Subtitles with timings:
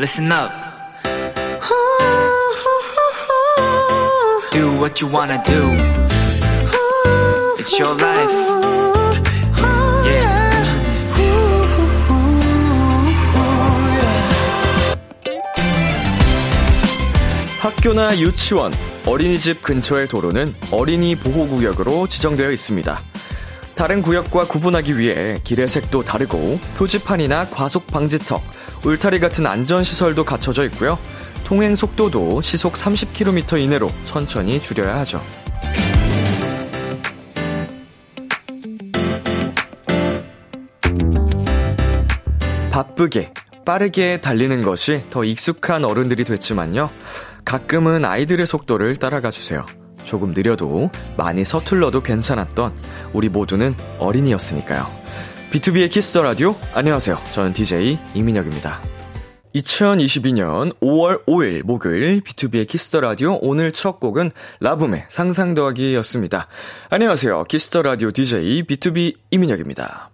[0.00, 0.50] listen up.
[4.50, 5.60] Do what you wanna do.
[7.58, 8.32] It's your life.
[10.06, 10.40] Yeah.
[17.60, 18.72] 학교나 유치원,
[19.04, 23.02] 어린이집 근처의 도로는 어린이 보호구역으로 지정되어 있습니다.
[23.74, 28.42] 다른 구역과 구분하기 위해 길의 색도 다르고 표지판이나 과속 방지턱,
[28.84, 30.98] 울타리 같은 안전시설도 갖춰져 있고요.
[31.44, 35.22] 통행 속도도 시속 30km 이내로 천천히 줄여야 하죠.
[42.70, 43.34] 바쁘게,
[43.66, 46.88] 빠르게 달리는 것이 더 익숙한 어른들이 됐지만요.
[47.44, 49.66] 가끔은 아이들의 속도를 따라가 주세요.
[50.04, 52.74] 조금 느려도 많이 서툴러도 괜찮았던
[53.12, 54.99] 우리 모두는 어린이였으니까요.
[55.50, 57.18] 비투비의 키스 더 라디오 안녕하세요.
[57.32, 58.80] 저는 DJ 이민혁입니다.
[59.56, 64.30] 2022년 5월 5일 목요일 비투비의 키스 더 라디오 오늘 첫 곡은
[64.60, 66.46] 라붐의 상상 더하기였습니다.
[66.90, 67.42] 안녕하세요.
[67.44, 70.10] 키스 더 라디오 DJ 비투비 이민혁입니다.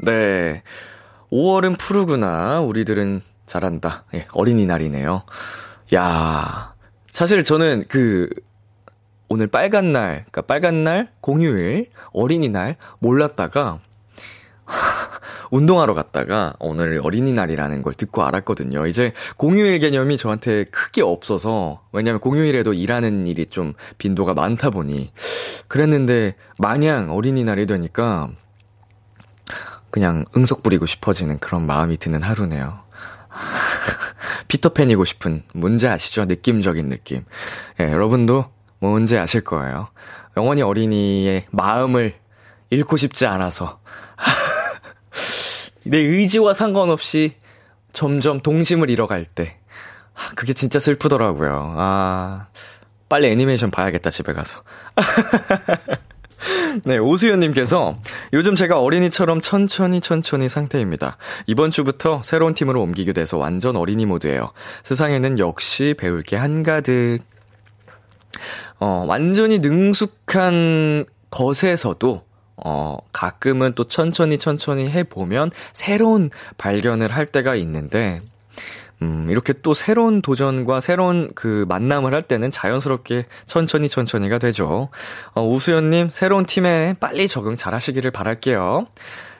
[0.00, 0.64] 네.
[1.30, 2.62] 5월은 푸르구나.
[2.62, 4.04] 우리들은 자란다.
[4.14, 5.22] 예, 어린이날이네요.
[5.94, 6.74] 야
[7.12, 8.28] 사실 저는 그,
[9.28, 13.80] 오늘 빨간 날, 그니까 빨간 날, 공휴일, 어린이날 몰랐다가,
[15.50, 18.86] 운동하러 갔다가 오늘 어린이날이라는 걸 듣고 알았거든요.
[18.86, 25.12] 이제 공휴일 개념이 저한테 크게 없어서, 왜냐면 공휴일에도 일하는 일이 좀 빈도가 많다 보니,
[25.68, 28.30] 그랬는데, 마냥 어린이날이 되니까,
[29.90, 32.80] 그냥 응석 부리고 싶어지는 그런 마음이 드는 하루네요.
[34.48, 36.26] 피터팬이고 싶은, 뭔지 아시죠?
[36.26, 37.24] 느낌적인 느낌.
[37.80, 38.55] 예, 여러분도
[38.86, 39.88] 뭔지 아실 거예요.
[40.36, 42.14] 영원히 어린이의 마음을
[42.70, 43.80] 잃고 싶지 않아서.
[45.84, 47.34] 내 의지와 상관없이
[47.92, 49.58] 점점 동심을 잃어갈 때.
[50.14, 51.74] 아, 그게 진짜 슬프더라고요.
[51.76, 52.46] 아,
[53.08, 54.62] 빨리 애니메이션 봐야겠다, 집에 가서.
[56.84, 57.96] 네, 오수연님께서
[58.32, 61.16] 요즘 제가 어린이처럼 천천히 천천히 상태입니다.
[61.46, 64.52] 이번 주부터 새로운 팀으로 옮기게 돼서 완전 어린이 모드예요.
[64.84, 67.20] 세상에는 역시 배울 게 한가득.
[68.78, 72.22] 어, 완전히 능숙한 것에서도
[72.56, 78.20] 어, 가끔은 또 천천히 천천히 해보면 새로운 발견을 할 때가 있는데,
[79.02, 84.88] 음, 이렇게 또 새로운 도전과 새로운 그 만남을 할 때는 자연스럽게 천천히 천천히가 되죠.
[85.34, 88.86] 어, 우수연님, 새로운 팀에 빨리 적응 잘 하시기를 바랄게요.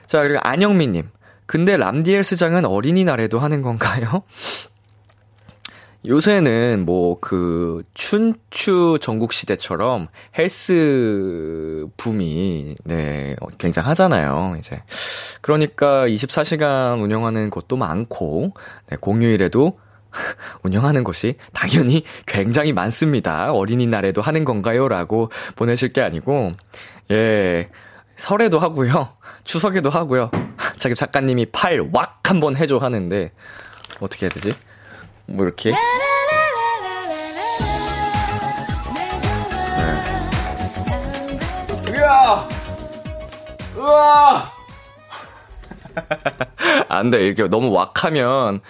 [0.05, 1.09] 자, 그리고 안영미님.
[1.47, 4.21] 근데 람디엘 스장은 어린이날에도 하는 건가요?
[6.07, 10.07] 요새는 뭐 그 춘추 전국 시대처럼
[10.37, 14.55] 헬스 붐이 네 굉장하잖아요.
[14.59, 14.81] 이제
[15.41, 18.53] 그러니까 24시간 운영하는 곳도 많고
[18.89, 19.79] 네, 공휴일에도
[20.63, 23.51] 운영하는 곳이 당연히 굉장히 많습니다.
[23.51, 26.51] 어린이날에도 하는 건가요?라고 보내실 게 아니고
[27.11, 27.69] 예
[28.15, 30.31] 설에도 하고요, 추석에도 하고요.
[30.77, 33.31] 자기 작가님이 팔 왁 한번 해줘 하는데
[33.99, 34.51] 어떻게 해야 되지?
[35.27, 35.71] 뭐 이렇게.
[35.71, 35.77] 네.
[41.89, 42.47] 으아!
[43.77, 44.51] 으아!
[46.89, 47.25] 안 돼.
[47.25, 48.61] 이렇게 너무 왁하면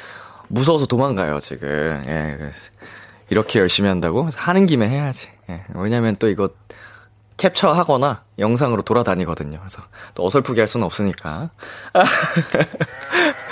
[0.47, 1.67] 무서워서 도망가요, 지금.
[2.07, 2.51] 예.
[3.29, 4.29] 이렇게 열심히 한다고?
[4.35, 5.29] 하는 김에 해야지.
[5.49, 5.63] 예.
[5.75, 6.49] 왜냐면 또 이거
[7.37, 9.59] 캡처하거나 영상으로 돌아다니거든요.
[9.59, 9.83] 그래서
[10.15, 11.51] 또 어설프게 할 수는 없으니까.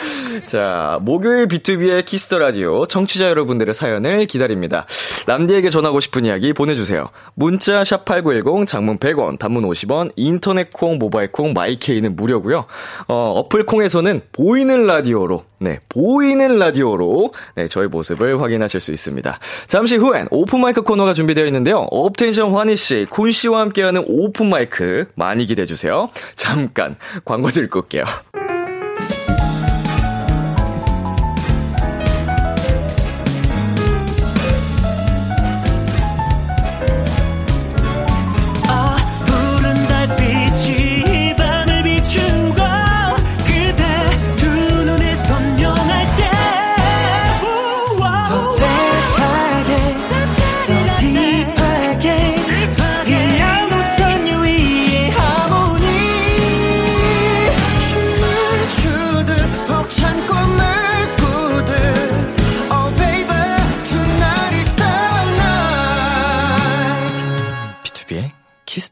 [0.46, 4.85] 자, 목요일 비투비의 키스 더 라디오 청취자 여러분들의 사연을 기다립니다.
[5.28, 7.09] 람디에게 전하고 싶은 이야기 보내주세요.
[7.35, 12.66] 문자 샵 8910 장문 100원, 단문 50원, 인터넷 콩, 모바일 콩, 마이케이는 무료고요.
[13.07, 19.40] 어, 어플 콩에서는 보이는 라디오로, 네, 보이는 라디오로, 네, 저희 모습을 확인하실 수 있습니다.
[19.67, 21.88] 잠시 후엔 오픈 마이크 코너가 준비되어 있는데요.
[21.91, 26.09] 업텐션 환희씨, 쿤씨와 함께하는 오픈 마이크 많이 기대해 주세요.
[26.35, 28.05] 잠깐, 광고 듣고 올게요.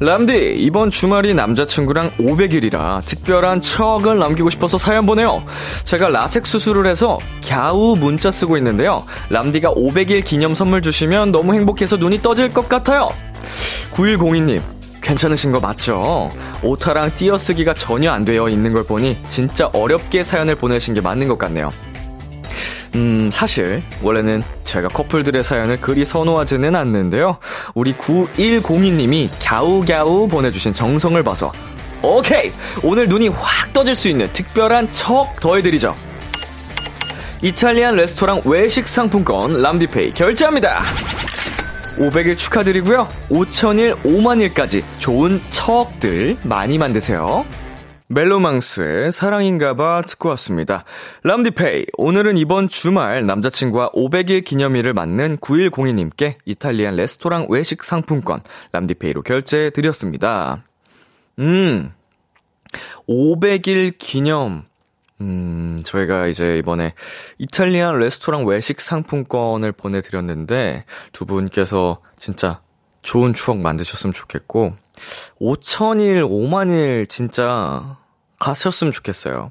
[0.00, 5.44] 람디, 이번 주말이 남자친구랑 500일이라 특별한 추억을 남기고 싶어서 사연 보내요.
[5.84, 9.04] 제가 라섹 수술을 해서 갸우 문자 쓰고 있는데요.
[9.30, 13.08] 람디가 500일 기념 선물 주시면 너무 행복해서 눈이 떠질 것 같아요.
[13.92, 14.60] 9102님,
[15.00, 16.28] 괜찮으신 거 맞죠?
[16.62, 21.38] 오타랑 띄어쓰기가 전혀 안 되어 있는 걸 보니 진짜 어렵게 사연을 보내신 게 맞는 것
[21.38, 21.70] 같네요.
[22.94, 27.38] 음, 사실, 원래는 제가 커플들의 사연을 그리 선호하지는 않는데요.
[27.74, 31.52] 우리 9102님이 갸우갸우 보내주신 정성을 봐서,
[32.02, 32.52] 오케이!
[32.82, 35.94] 오늘 눈이 확 떠질 수 있는 특별한 척 더해드리죠.
[37.42, 40.82] 이탈리안 레스토랑 외식 상품권 람디페이 결제합니다.
[41.98, 43.08] 500일 축하드리고요.
[43.30, 47.44] 5000일, 5만일까지 좋은 척들 많이 만드세요.
[48.08, 50.84] 멜로망스의 사랑인가봐 듣고 왔습니다.
[51.22, 58.42] 람디페이, 오늘은 이번 주말 남자친구와 500일 기념일을 맞는 9102님께 이탈리안 레스토랑 외식 상품권
[58.72, 60.62] 람디페이로 결제해 드렸습니다.
[61.38, 61.92] 음,
[63.08, 64.64] 500일 기념.
[65.20, 66.92] 음, 저희가 이제 이번에
[67.38, 72.60] 이탈리안 레스토랑 외식 상품권을 보내드렸는데 두 분께서 진짜
[73.00, 74.74] 좋은 추억 만드셨으면 좋겠고,
[75.40, 77.98] 5천일, 5만일 진짜
[78.38, 79.50] 가셨으면 좋겠어요.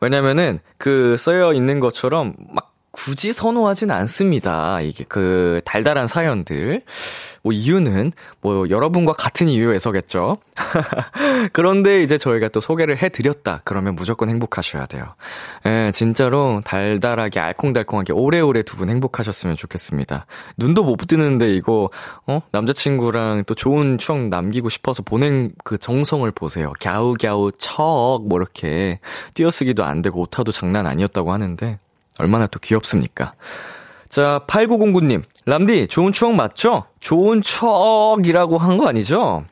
[0.00, 4.80] 왜냐면은 그 써여 있는 것처럼 막 굳이 선호하진 않습니다.
[4.80, 6.82] 이게 그 달달한 사연들.
[7.44, 8.10] 뭐 이유는
[8.40, 10.34] 뭐 여러분과 같은 이유에서겠죠.
[11.52, 13.60] 그런데 이제 저희가 또 소개를 해드렸다.
[13.62, 15.14] 그러면 무조건 행복하셔야 돼요.
[15.64, 20.26] 예, 진짜로 달달하게 알콩달콩하게 오래오래 두 분 행복하셨으면 좋겠습니다.
[20.56, 21.90] 눈도 못 뜨는데 이거
[22.26, 26.72] 어 남자친구랑 또 좋은 추억 남기고 싶어서 보낸 그 정성을 보세요.
[26.80, 28.98] 갸우갸우 척 뭐 이렇게
[29.34, 31.78] 띄어쓰기도 안 되고 오타도 장난 아니었다고 하는데
[32.18, 33.34] 얼마나 또 귀엽습니까?
[34.08, 35.22] 자, 8909님.
[35.46, 36.84] 람디, 좋은 추억 맞죠?
[37.00, 39.44] 좋은 추억이라고 한 거 아니죠?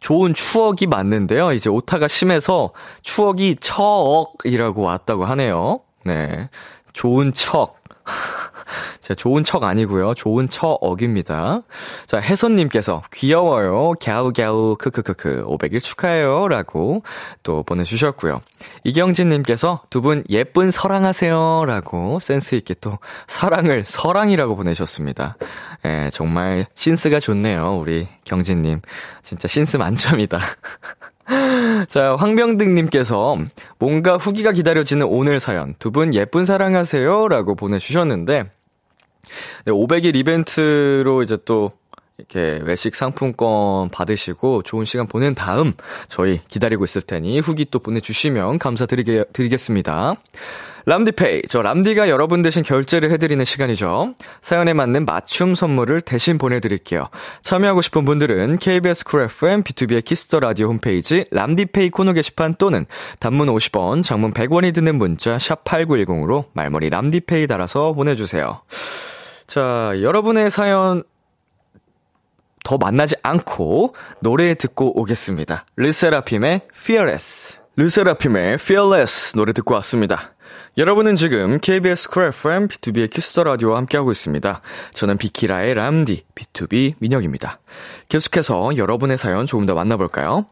[0.00, 1.52] 좋은 추억이 맞는데요.
[1.52, 2.72] 이제 오타가 심해서
[3.02, 5.80] 추억이 척이라고 왔다고 하네요.
[6.04, 6.48] 네.
[6.92, 7.77] 좋은 척.
[9.00, 10.14] 자, 좋은 척 아니고요.
[10.14, 11.62] 좋은 척억입니다.
[12.06, 13.92] 자, 혜선님께서 귀여워요.
[14.02, 16.48] 갸우갸우 크크크크 500일 축하해요.
[16.48, 17.02] 라고
[17.42, 18.40] 또 보내주셨고요.
[18.84, 21.64] 이경진님께서 두 분 예쁜 사랑하세요.
[21.66, 25.36] 라고 센스있게 또 사랑을 서랑이라고 보내셨습니다.
[25.84, 27.78] 예, 정말 신스가 좋네요.
[27.78, 28.80] 우리 경진님.
[29.22, 30.38] 진짜 신스 만점이다.
[31.88, 33.36] 자, 황병등님께서
[33.78, 35.74] 뭔가 후기가 기다려지는 오늘 사연.
[35.78, 37.28] 두 분 예쁜 사랑하세요.
[37.28, 38.44] 라고 보내주셨는데,
[39.64, 41.72] 네, 500일 이벤트로 이제 또
[42.16, 45.74] 이렇게 외식 상품권 받으시고 좋은 시간 보낸 다음
[46.08, 50.14] 저희 기다리고 있을 테니 후기 또 보내주시면 감사드리겠습니다.
[50.88, 54.14] 람디페이, 저 람디가 여러분 대신 결제를 해드리는 시간이죠.
[54.40, 57.10] 사연에 맞는 맞춤 선물을 대신 보내드릴게요.
[57.42, 62.86] 참여하고 싶은 분들은 KBS 쿨 FM, B2B의 키스터 라디오 홈페이지 람디페이 코너 게시판 또는
[63.20, 68.62] 단문 50원, 장문 100원이 드는 문자 샵 8910으로 말머리 람디페이 달아서 보내주세요.
[69.46, 71.02] 자, 여러분의 사연
[72.64, 75.66] 더 만나지 않고 노래 듣고 오겠습니다.
[75.76, 77.58] 르세라핌의 Fearless.
[77.76, 80.32] 르세라핌의 Fearless 노래 듣고 왔습니다.
[80.78, 84.60] 여러분은 지금 KBS 쿨 FM B2B의 키스터 라디오와 함께하고 있습니다.
[84.94, 87.58] 저는 비키라의 람디 BTOB 민혁입니다.
[88.08, 90.46] 계속해서 여러분의 사연 조금 더 만나볼까요?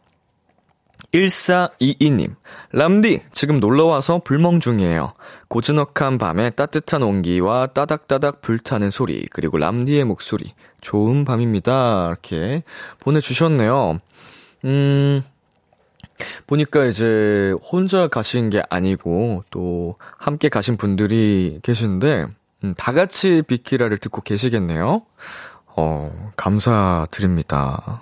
[1.14, 2.34] 1422님,
[2.72, 5.12] 람디, 지금 놀러와서 불멍 중이에요.
[5.46, 10.54] 고즈넉한 밤에 따뜻한 온기와 따닥따닥 불타는 소리, 그리고 람디의 목소리.
[10.80, 12.08] 좋은 밤입니다.
[12.08, 12.64] 이렇게
[12.98, 14.00] 보내주셨네요.
[14.64, 15.22] 음,
[16.46, 22.26] 보니까 이제 혼자 가신 게 아니고 또 함께 가신 분들이 계시는데,
[22.64, 25.02] 음, 다 같이 비키라를 듣고 계시겠네요.
[25.76, 28.00] 어, 감사드립니다.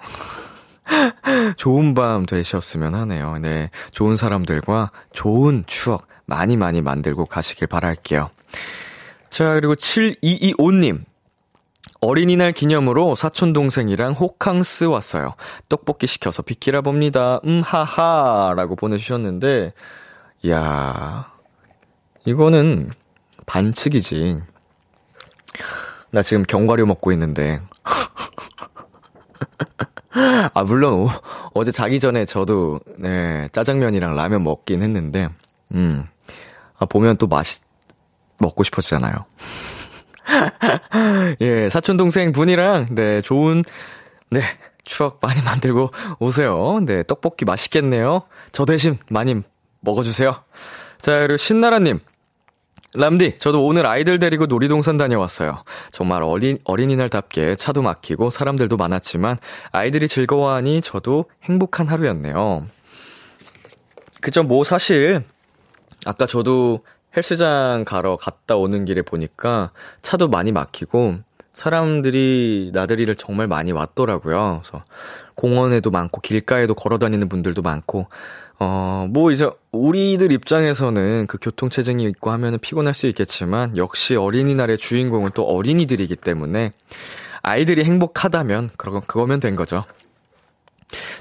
[1.56, 3.38] 좋은 밤 되셨으면 하네요.
[3.38, 3.70] 네.
[3.92, 8.30] 좋은 사람들과 좋은 추억 많이 많이 만들고 가시길 바랄게요.
[9.30, 11.02] 자, 그리고 7225님.
[12.00, 15.34] 어린이날 기념으로 사촌 동생이랑 호캉스 왔어요.
[15.68, 17.40] 떡볶이 시켜서 비키라 봅니다.
[17.46, 18.54] 음, 하하.
[18.56, 19.72] 라고 보내주셨는데,
[20.48, 21.30] 야
[22.24, 22.90] 이거는
[23.46, 24.40] 반칙이지.
[26.10, 27.60] 나 지금 견과류 먹고 있는데.
[30.54, 31.08] 아, 물론,
[31.54, 35.28] 어, 제 자기 전에 저도, 네, 짜장면이랑 라면 먹긴 했는데,
[35.74, 36.06] 음,
[36.78, 37.60] 아, 보면 또 맛이,
[38.38, 39.14] 먹고 싶어지잖아요.
[41.40, 43.62] 예, 사촌 동생 분이랑, 네, 좋은,
[44.30, 44.40] 네,
[44.84, 46.80] 추억 많이 만들고 오세요.
[46.84, 48.22] 네, 떡볶이 맛있겠네요.
[48.52, 49.42] 저 대신 많이
[49.80, 50.42] 먹어 주세요.
[51.00, 52.00] 자, 그리고 신나라 님.
[52.96, 55.64] 람디, 저도 오늘 아이들 데리고 놀이동산 다녀왔어요.
[55.90, 59.38] 정말 어린, 어린이날답게 차도 막히고 사람들도 많았지만
[59.72, 62.66] 아이들이 즐거워하니 저도 행복한 하루였네요.
[64.20, 65.24] 그죠, 뭐 사실,
[66.06, 66.84] 아까 저도
[67.16, 69.70] 헬스장 가러 갔다 오는 길에 보니까
[70.02, 71.18] 차도 많이 막히고
[71.52, 74.62] 사람들이 나들이를 정말 많이 왔더라고요.
[74.62, 74.84] 그래서
[75.36, 78.08] 공원에도 많고 길가에도 걸어 다니는 분들도 많고
[78.58, 85.30] 어, 뭐 이제 우리들 입장에서는 그 교통체증이 있고 하면은 피곤할 수 있겠지만 역시 어린이날의 주인공은
[85.34, 86.72] 또 어린이들이기 때문에
[87.42, 89.84] 아이들이 행복하다면 그런 그거면 된 거죠.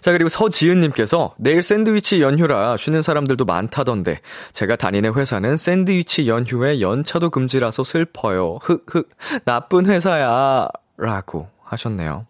[0.02, 7.30] 자, 그리고 서지은님께서 내일 샌드위치 연휴라 쉬는 사람들도 많다던데 제가 다니는 회사는 샌드위치 연휴에 연차도
[7.30, 8.60] 금지라서 슬퍼요.
[8.62, 9.10] 흑흑
[9.46, 10.68] 나쁜 회사야.
[10.98, 12.26] 라고 하셨네요.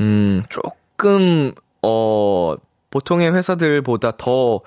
[0.00, 2.54] 음, 조금, 어,
[2.90, 4.60] 보통의 회사들보다 더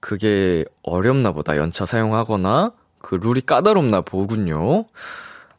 [0.00, 1.56] 그게 어렵나 보다.
[1.56, 4.84] 연차 사용하거나 그 룰이 까다롭나 보군요.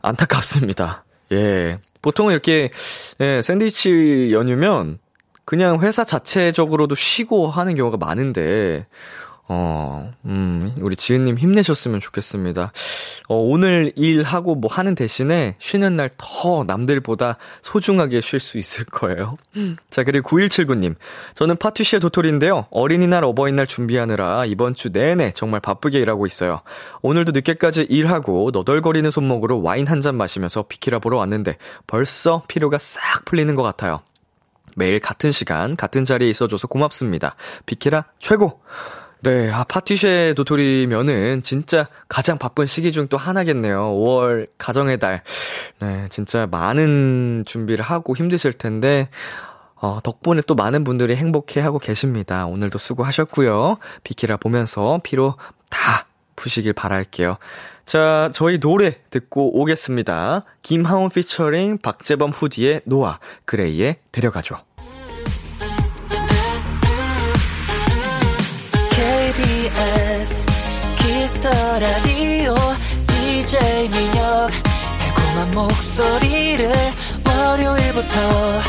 [0.01, 1.03] 안타깝습니다.
[1.31, 1.79] 예.
[2.01, 2.71] 보통은 이렇게,
[3.19, 4.99] 예, 샌드위치 연휴면
[5.45, 8.87] 그냥 회사 자체적으로도 쉬고 하는 경우가 많은데,
[9.47, 12.71] 어, 음, 우리 지은님 힘내셨으면 좋겠습니다.
[13.29, 19.37] 어, 오늘 일하고 뭐 하는 대신에 쉬는 날 더 남들보다 소중하게 쉴 수 있을 거예요.
[19.91, 20.95] 자, 그리고 9179님.
[21.35, 22.65] 저는 파티시의 도토리인데요.
[22.71, 26.61] 어린이날, 어버이날 준비하느라 이번 주 내내 정말 바쁘게 일하고 있어요.
[27.03, 33.25] 오늘도 늦게까지 일하고 너덜거리는 손목으로 와인 한 잔 마시면서 비키라 보러 왔는데 벌써 피로가 싹
[33.25, 34.01] 풀리는 것 같아요.
[34.75, 37.35] 매일 같은 시간, 같은 자리에 있어줘서 고맙습니다.
[37.65, 38.61] 비키라 최고!
[39.21, 43.79] 네, 아, 파티쉐 도토리면은 진짜 가장 바쁜 시기 중 또 하나겠네요.
[43.93, 45.23] 5월 가정의 달.
[45.79, 49.09] 네, 진짜 많은 준비를 하고 힘드실 텐데,
[49.75, 52.45] 어, 덕분에 또 많은 분들이 행복해 하고 계십니다.
[52.45, 53.77] 오늘도 수고하셨고요.
[54.03, 55.35] 비키라 보면서 피로
[55.69, 56.05] 다
[56.45, 57.37] 푸시길 바랄게요.
[57.85, 60.45] 자, 저희 노래 듣고 오겠습니다.
[60.61, 64.57] 김하온 피처링 박재범 후디의 노아, 그레이의 데려가줘.
[68.91, 70.43] KBS
[70.99, 72.55] Kiss the Radio
[73.07, 74.49] DJ 민혁
[74.99, 76.71] 달콤한 목소리를
[77.27, 78.61] 월요일부터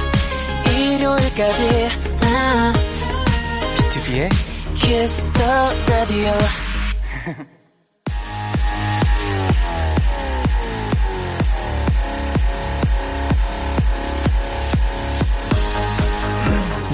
[0.70, 1.88] 일요일까지
[2.22, 2.72] 아,
[3.76, 4.30] BTOB의
[4.76, 6.32] Kiss the Radio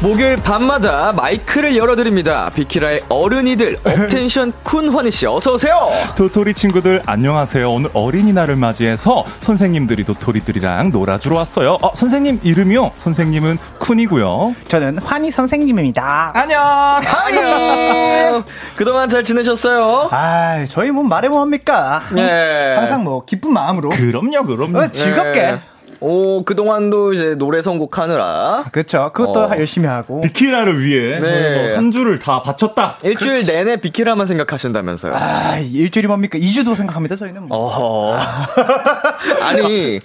[0.00, 2.50] 목요일 밤마다 마이크를 열어드립니다.
[2.54, 5.90] 비키라의 어른이들 업텐션 쿤 환희 씨 어서 오세요.
[6.16, 7.68] 도토리 친구들 안녕하세요.
[7.68, 11.78] 오늘 어린이날을 맞이해서 선생님들이 도토리들이랑 놀아주러 왔어요.
[11.82, 12.92] 어, 선생님 이름이요?
[12.98, 14.54] 선생님은 쿤이고요.
[14.68, 16.30] 저는 환희 선생님입니다.
[16.32, 16.60] 안녕.
[17.04, 18.44] 안녕.
[18.76, 20.10] 그동안 잘 지내셨어요?
[20.12, 22.02] 아, 저희 뭐 말해 뭐 합니까?
[22.12, 22.76] 네.
[22.76, 24.78] 항상 뭐 기쁜 마음으로 그럼요, 그럼요.
[24.78, 25.42] 어, 즐겁게.
[25.42, 25.60] 네.
[26.00, 29.10] 오, 그동안도 이제 노래 선곡하느라 그렇죠.
[29.12, 29.50] 그것도 어.
[29.56, 30.20] 열심히 하고.
[30.20, 31.68] 비키라를 위해 네.
[31.68, 32.98] 뭐한 주를 다 바쳤다.
[33.02, 35.12] 일주일 내내 비키라만 생각하신다면서요.
[35.14, 36.38] 아, 일주일이 뭡니까?
[36.38, 37.58] 2주도 생각합니다, 저희는 뭐.
[37.58, 38.18] 어허.
[39.42, 40.00] 아니,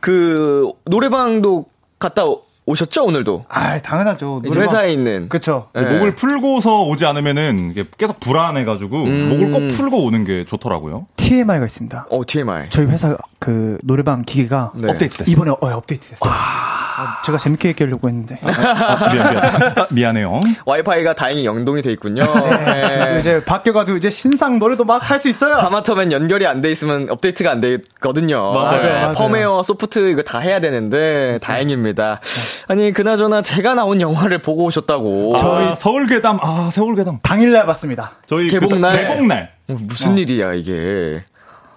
[0.00, 1.66] 그, 노래방도
[1.98, 3.46] 갔다 오- 오셨죠, 오늘도?
[3.48, 4.42] 아, 당연하죠.
[4.46, 5.28] 이제 회사에 있는.
[5.28, 5.68] 그쵸.
[5.74, 5.82] 네.
[5.82, 9.28] 목을 풀고서 오지 않으면은 계속 불안해가지고 음.
[9.28, 11.06] 목을 꼭 풀고 오는 게 좋더라고요.
[11.30, 12.06] TMI가 있습니다.
[12.10, 12.70] 어, TMI.
[12.70, 14.90] 저희 회사 그 노래방 기기가 네.
[14.90, 15.32] 업데이트 됐어요.
[15.32, 16.28] 이번에 어, 업데이트 됐어요.
[16.32, 18.36] 아, 제가 재밌게 얘기하려고 했는데.
[18.42, 19.86] 아, 미안, 미안.
[19.90, 20.40] 미안해요.
[20.66, 22.24] 와이파이가 다행히 연동이 돼 있군요.
[22.24, 23.16] 그리고 네.
[23.20, 25.54] 이제 바뀌어가지고 이제 신상 노래도 막 할 수 있어요.
[25.54, 28.52] 하마터면 연결이 안 돼 있으면 업데이트가 안 되거든요.
[28.52, 29.12] 맞아요, 네, 맞아요.
[29.14, 32.20] 펌웨어, 소프트 이거 다 해야 되는데 다행입니다.
[32.68, 35.36] 아니 그나저나 제가 나온 영화를 보고 오셨다고.
[35.38, 37.20] 아, 서울괴담, 아, 서울괴담.
[37.22, 38.12] 당일날 봤습니다.
[38.26, 38.90] 저희 개봉날.
[38.92, 39.48] 그, 개봉날.
[39.70, 41.24] 어, 무슨 일이야 이게?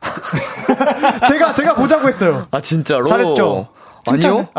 [1.28, 2.48] 제가, 제가 보자고 했어요.
[2.52, 3.08] 아 진짜로?
[3.08, 3.68] 잘했죠?
[4.06, 4.48] 아니요?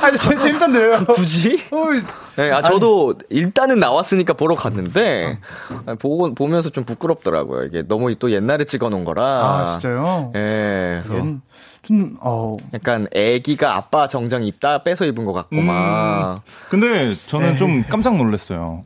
[0.00, 1.04] 아니, 재, 재밌던데요.
[1.06, 1.60] 굳이?
[1.72, 2.00] 어이,
[2.36, 5.38] 네, 아 저도 일단은 나왔으니까 보러 갔는데
[5.86, 7.64] 아, 보고 보면서 좀 부끄럽더라고요.
[7.64, 9.24] 이게 너무 또 옛날에 찍어 놓은 거라.
[9.24, 10.32] 아, 진짜요?
[10.36, 11.42] 예, 그래서 음,
[11.82, 15.66] 좀, 어, 약간 애기가 아빠 정장 입다 빼서 입은 것 같고 음.
[15.66, 16.42] 막.
[16.70, 17.58] 근데 저는 네.
[17.58, 18.82] 좀 깜짝 놀랐어요.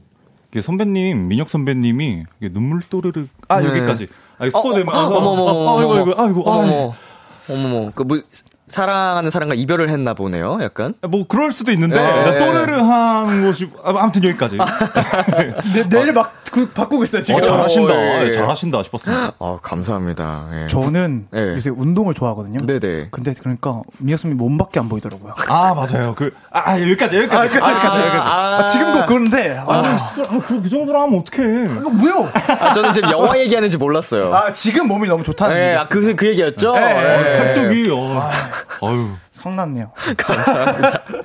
[0.50, 3.69] 이게 선배님, 민혁 선배님이 눈물 또르르 아 네.
[3.69, 4.07] 여기까지.
[4.38, 6.50] 아 스포 되면 어, 어, 어머머머, 아이고 아이고 아이고.
[6.50, 6.95] 어머머,
[7.50, 8.21] 어머머, 그 뭐,
[8.68, 10.94] 사랑하는 사람과 이별을 했나 보네요, 약간.
[11.08, 12.38] 뭐 그럴 수도 있는데 네.
[12.38, 14.58] 또르르한 것이 아, 아무튼 여기까지.
[15.75, 17.40] 내, 내일 막 그, 바꾸고 있어요, 지금.
[17.40, 17.94] 어, 잘하신다.
[17.94, 18.32] 예, 예.
[18.32, 19.32] 잘하신다 싶었습니다.
[19.38, 20.48] 아, 감사합니다.
[20.52, 20.66] 예.
[20.68, 21.54] 저는 네.
[21.54, 22.64] 요새 운동을 좋아하거든요.
[22.66, 23.08] 네네.
[23.10, 25.34] 근데 그러니까 미혁쌤이 몸밖에 안 보이더라고요.
[25.48, 26.14] 아 맞아요.
[26.16, 27.46] 그 아, 아, 여기까지 여기까지.
[27.46, 28.22] 여기까지, 여기까지, 여기까지.
[28.22, 28.58] 아.
[28.58, 29.56] 아, 지금도 그런데.
[29.58, 30.10] 아, 아,
[30.46, 31.80] 그, 그 정도로 하면 어떡해.
[31.80, 32.30] 이거 뭐요?
[32.32, 34.34] 아, 저는 지금 영화 얘기하는지 몰랐어요.
[34.34, 35.76] 아, 지금 몸이 너무 좋다는 네, 얘기.
[35.76, 36.72] 아, 그, 그 얘기였죠?
[36.72, 36.80] 네.
[36.80, 37.38] 예.
[37.54, 38.30] 팔뚝이 어.
[38.83, 39.93] 아유 성났네요.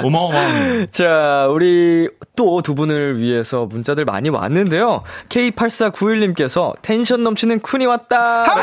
[0.03, 0.87] 어마어마한.
[0.91, 5.03] 자, 우리 또 두 분을 위해서 문자들 많이 왔는데요.
[5.29, 8.45] K8491님께서 텐션 넘치는 쿤이 왔다.
[8.45, 8.61] 라고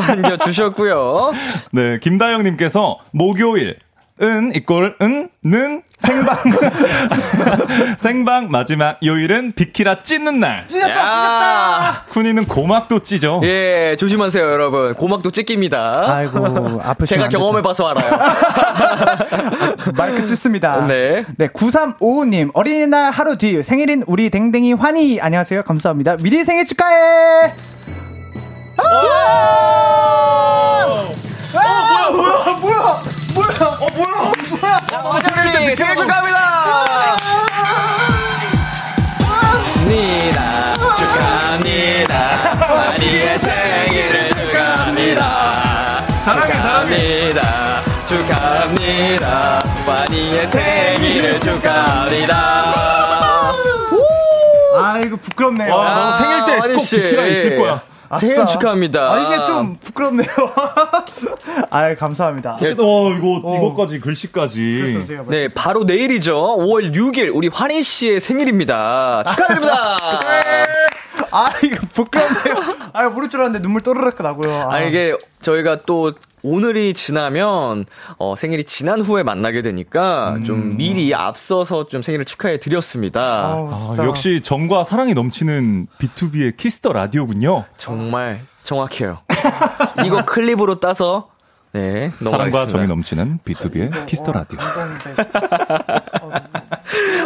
[0.00, 1.32] 반겨주셨고요.
[1.72, 3.76] 네, 김다영님께서 목요일
[4.22, 6.36] 은 이꼴 은는 생방
[7.98, 10.64] 생방 마지막 요일은 비키라 찢는 날.
[10.88, 13.40] 야 쿤이는 고막도 찢어.
[13.42, 14.94] 예, 조심하세요, 여러분.
[14.94, 16.04] 고막도 찢깁니다.
[16.14, 17.38] 아이고, 아프시면 제가 안 되죠.
[17.38, 18.20] 경험해 봐서 알아요.
[19.94, 20.86] 마이크 찢습니다.
[20.86, 21.24] 네.
[21.36, 25.18] 네, 9355님, 어린이날 하루 뒤 생일인 우리 댕댕이 환희.
[25.20, 25.62] 안녕하세요.
[25.64, 26.16] 감사합니다.
[26.22, 27.54] 미리 생일 축하해!
[28.78, 28.82] 아!
[30.84, 31.04] 아!
[31.52, 33.02] 뭐야, 뭐야, 뭐야,
[33.34, 33.46] 뭐야,
[33.80, 34.32] 어, 뭐야,
[35.02, 35.20] 뭐야.
[35.20, 37.16] 생일 생일 축하합니다!
[39.86, 42.14] 니다 축하합니다.
[42.74, 45.98] 마리의 생일을 축하합니다.
[46.24, 47.40] 축하합니다.
[48.08, 49.62] 축하합니다.
[49.86, 52.32] 마리의 생일을 축하합니다.
[54.74, 55.74] 아이고, 부끄럽네요.
[55.74, 56.96] 와, 너 생일 때꼭 씨.
[56.96, 57.80] 비키라 있을 거야.
[58.18, 58.46] 생일.
[58.46, 59.12] 축하합니다.
[59.12, 60.28] 아, 이게 좀 부끄럽네요.
[61.70, 62.58] 아이, 감사합니다.
[62.62, 62.70] 예.
[62.70, 63.56] 어, 이거 어.
[63.56, 65.06] 이거까지 글씨까지.
[65.28, 66.34] 네, 바로 내일이죠.
[66.34, 69.24] 5월 6일 우리 환희 씨의 생일입니다.
[69.24, 69.96] 축하드립니다.
[71.30, 72.90] 아, 이거 부끄럽네요.
[72.92, 74.68] 아, 모를 줄 알았는데 눈물 또르륵 나고요.
[74.70, 77.86] 아, 이게 저희가 또 오늘이 지나면
[78.18, 83.52] 어, 생일이 지난 후에 만나게 되니까 좀 미리 앞서서 좀 생일을 축하해 드렸습니다.
[83.54, 83.94] 아.
[83.98, 87.64] 역시 정과 사랑이 넘치는 B2B의 키스터 라디오군요.
[87.76, 88.01] 정말
[88.62, 89.18] 정확해요.
[90.06, 91.28] 이거 클립으로 따서
[91.72, 92.86] 네 사랑과 정이.
[92.86, 94.58] 넘치는 B2B의 키스터 라디오.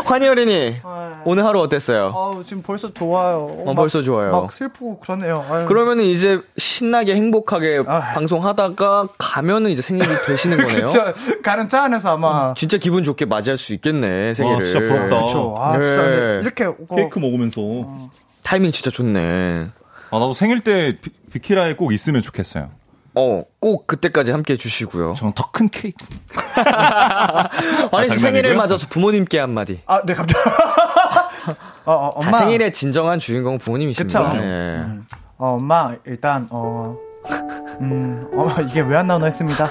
[0.05, 1.23] 환희 어린이 아.
[1.25, 2.13] 오늘 하루 어땠어요?
[2.15, 3.47] 아우, 지금 벌써 좋아요.
[3.67, 4.31] 어, 벌써 좋아요.
[4.31, 5.45] 막 슬프고 그러네요.
[5.51, 5.67] 아유.
[5.67, 8.13] 그러면은 이제 신나게 행복하게 아.
[8.15, 10.87] 방송하다가 가면은 이제 생일이 되시는 거네요.
[10.87, 11.03] 그쵸.
[11.43, 12.55] 가는 차 안에서 아마.
[12.57, 14.59] 진짜 기분 좋게 맞이할 수 있겠네 생일을.
[14.59, 15.27] 와, 진짜 부럽다.
[15.27, 15.55] 그쵸.
[15.59, 15.85] 아, 네.
[15.85, 16.03] 진짜.
[16.43, 16.65] 이렇게.
[16.67, 17.61] 어, 케이크 먹으면서.
[18.45, 19.71] 타이밍 진짜 좋네.
[20.11, 22.71] 아, 나도 생일 때 비, 비키라에 꼭 있으면 좋겠어요.
[23.15, 25.15] 어, 꼭 그때까지 함께 해주시고요.
[25.15, 26.05] 저는 더 큰 케이크.
[26.37, 28.21] 아니, 씨 장난이고요?
[28.21, 29.81] 생일을 맞아서 부모님께 한마디.
[29.87, 30.39] 아, 네, 갑자기.
[31.87, 32.39] 어, 어, 다 엄마.
[32.39, 34.31] 생일의 진정한 주인공은 부모님이십니다.
[34.33, 34.43] 그쵸.
[34.43, 34.85] 예.
[35.39, 36.97] 어, 엄마, 일단, 어,
[37.81, 39.67] 음, 엄마, 이게 왜 안 나오나 했습니다.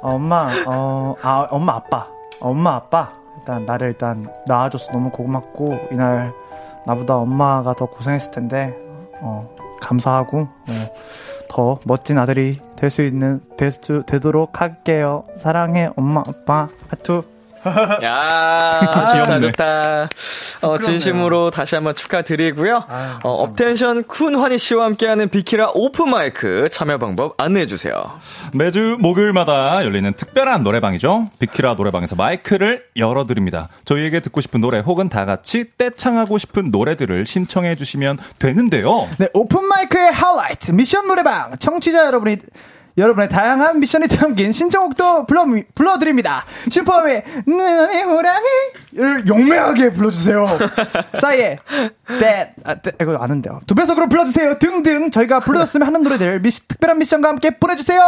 [0.00, 2.06] 어, 엄마, 어, 아, 엄마, 아빠.
[2.40, 3.12] 어, 엄마, 아빠.
[3.38, 6.32] 일단, 나를 일단 낳아줘서 너무 고맙고, 이날,
[6.86, 8.74] 나보다 엄마가 더 고생했을 텐데,
[9.22, 9.48] 어,
[9.80, 10.72] 감사하고, 어,
[11.48, 15.24] 더 멋진 아들이 될 수 있는, 될 수, 되도록 할게요.
[15.36, 16.68] 사랑해, 엄마, 아빠.
[16.88, 17.22] 하투.
[18.02, 20.08] 야, 좋다, 좋다.
[20.62, 22.84] 어, 진심으로 다시 한번 축하드리고요.
[22.88, 27.92] 아유, 어, 업텐션 쿤 환희 씨와 함께하는 비키라 오픈 마이크 참여 방법 안내해 주세요.
[28.52, 31.30] 매주 목요일마다 열리는 특별한 노래방이죠.
[31.38, 33.68] 비키라 노래방에서 마이크를 열어 드립니다.
[33.84, 39.08] 저희에게 듣고 싶은 노래 혹은 다 같이 떼창하고 싶은 노래들을 신청해 주시면 되는데요.
[39.18, 42.36] 네, 오픈 마이크의 하이라이트 미션 노래방 청취자 여러분이
[42.96, 46.44] 여러분의 다양한 미션이 담긴 신청곡도 불러, 불러드립니다.
[46.70, 50.46] 슈퍼맨, 눈이 호랑이를 용맹하게 불러주세요.
[51.20, 51.58] 싸이의,
[52.20, 53.60] 뱃, 아, 떼, 이거 아는데요.
[53.66, 54.58] 두 배속으로 불러주세요.
[54.58, 58.02] 등등 저희가 불러줬으면 하는 노래들 미시, 특별한 미션과 함께 보내주세요.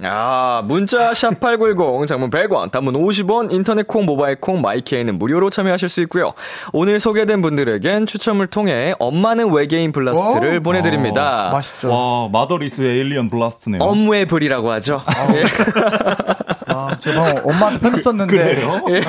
[0.00, 6.00] 아, 문자 샵8910 장문 100원, 단문 50원, 인터넷 콩, 모바일 콩, 마이케이는 무료로 참여하실 수
[6.02, 6.32] 있고요.
[6.72, 10.62] 오늘 소개된 분들에겐 추첨을 통해 엄마는 외계인 블라스트를 오.
[10.62, 11.50] 보내 드립니다.
[11.52, 11.90] 맛있죠.
[11.92, 13.80] 와, Mother is Alien 블라스트네요.
[13.82, 15.02] 엄외블이라고 하죠.
[15.34, 15.44] 예.
[16.72, 18.36] 아, 제가 엄마한테 편지 썼는데.
[18.36, 18.82] 그래요?
[18.88, 19.02] 예.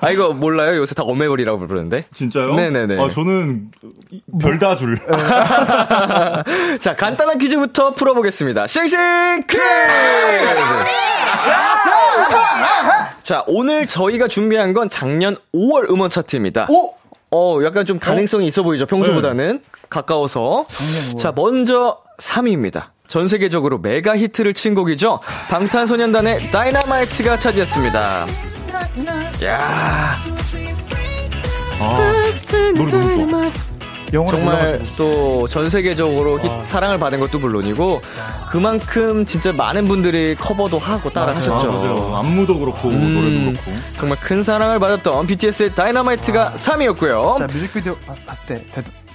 [0.00, 0.76] 아, 이거 몰라요?
[0.78, 2.04] 요새 다 블이라고 부르는데.
[2.14, 2.54] 진짜요?
[2.54, 3.00] 네네네.
[3.02, 3.68] 아, 저는
[4.40, 4.98] 별다줄.
[6.80, 8.66] 자, 간단한 퀴즈부터 풀어보겠습니다.
[8.66, 8.98] 싱싱
[9.48, 9.62] 퀴즈!
[13.22, 16.66] 자, 오늘 저희가 준비한 건 작년 5월 음원 차트입니다.
[16.70, 16.94] 오!
[17.30, 19.60] 어, 약간 좀 가능성이 있어 보이죠, 평소보다는.
[19.90, 20.66] 가까워서.
[21.18, 22.86] 자, 먼저 3위입니다.
[23.08, 25.20] 전 세계적으로 메가 히트를 친 곡이죠.
[25.48, 28.26] 방탄소년단의 다이너마이트가 차지했습니다.
[29.44, 30.14] 야
[31.80, 32.04] 아,
[32.74, 34.26] 노래 너무 좋아.
[34.30, 34.82] 정말.
[34.96, 38.00] 또 전 세계적으로 히- 사랑을 받은 것도 물론이고
[38.50, 41.70] 그만큼 진짜 많은 분들이 커버도 하고 따라 하셨죠.
[41.72, 42.16] 맞아요.
[42.16, 43.14] 안무도 그렇고 음.
[43.14, 43.82] 노래도 그렇고.
[43.98, 47.36] 정말 큰 사랑을 받았던 BTS의 다이너마이트가 3위였고요.
[47.36, 48.64] 진짜 뮤직비디오 봤- 봤을 때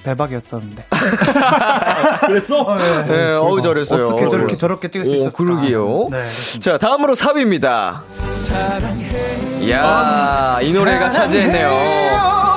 [0.03, 0.85] 대, 대박이었었는데.
[2.27, 2.77] 그랬어?
[3.07, 4.03] 네, 어우 잘했어요.
[4.03, 5.37] 어떻게 저렇게 저렇게 찍을 수 오, 있었을까?
[5.37, 6.07] 그러게요.
[6.11, 6.27] 네.
[6.61, 8.01] 자, 다음으로 4위입니다.
[9.61, 12.52] 이야, 이 노래가 차지했네요.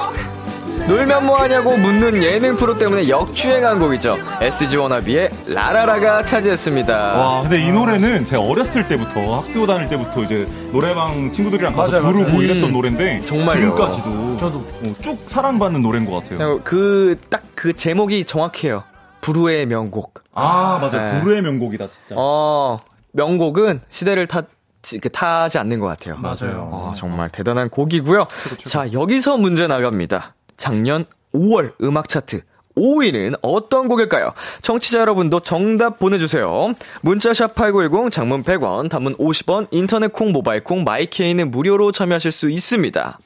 [0.89, 4.17] 놀면 뭐하냐고 묻는 예능 프로 때문에 역주행한 곡이죠.
[4.41, 6.97] SG 워너비의 라라라가 차지했습니다.
[7.19, 12.13] 와, 근데 이 노래는 제가 어렸을 때부터 학교 다닐 때부터 이제 노래방 친구들이랑 가서 맞아요,
[12.13, 12.43] 부르고 맞아요.
[12.43, 13.51] 이랬던 음, 노래인데 정말요.
[13.75, 14.59] 지금까지도 저도.
[14.59, 16.61] 어, 쭉 사랑받는 노래인 것 같아요.
[16.63, 18.85] 그, 딱그 제목이 정확해요.
[19.23, 20.23] 부르의 명곡.
[20.35, 20.99] 아, 맞아.
[21.15, 21.21] 네.
[21.21, 22.15] 부르의 명곡이다, 진짜.
[22.17, 22.77] 어,
[23.11, 24.43] 명곡은 시대를 타,
[24.83, 26.17] 지- 그 타지 않는 것 같아요.
[26.19, 26.69] 맞아요.
[26.71, 28.29] 어, 정말 대단한 곡이고요.
[28.65, 30.35] 자, 여기서 문제 나갑니다.
[30.57, 32.43] 작년 5월 음악 차트
[32.77, 34.33] 5위는 어떤 곡일까요?
[34.61, 36.69] 청취자 여러분도 정답 보내주세요.
[37.03, 43.19] 문자샵 8910, 장문 100원, 단문 50원, 인터넷 콩, 모바일 콩, 마이케이는 무료로 참여하실 수 있습니다.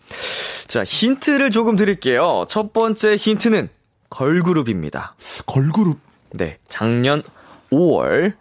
[0.68, 2.44] 자, 힌트를 조금 드릴게요.
[2.48, 3.68] 첫 번째 힌트는
[4.08, 5.16] 걸그룹입니다.
[5.46, 5.98] 걸그룹.
[6.32, 7.24] 네, 작년
[7.70, 8.35] 5월.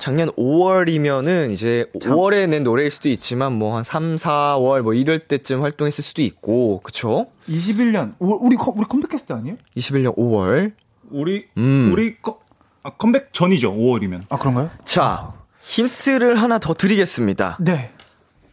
[0.00, 5.62] 작년 5월이면은 이제 5월에 낸 노래일 수도 있지만 뭐 한 3, 4월 뭐 이럴 때쯤
[5.62, 7.26] 활동했을 수도 있고, 그쵸?
[7.48, 9.56] 21년 우- 우리 컴- 우리 컴백했을 때 아니에요?
[9.76, 10.72] 21년 5월.
[11.10, 11.90] 우리, 음.
[11.92, 12.38] 우리 거,
[12.82, 14.22] 아, 컴백 전이죠, 5월이면.
[14.30, 14.70] 아 그런가요?
[14.84, 15.28] 자,
[15.62, 17.58] 힌트를 하나 더 드리겠습니다.
[17.60, 17.90] 네.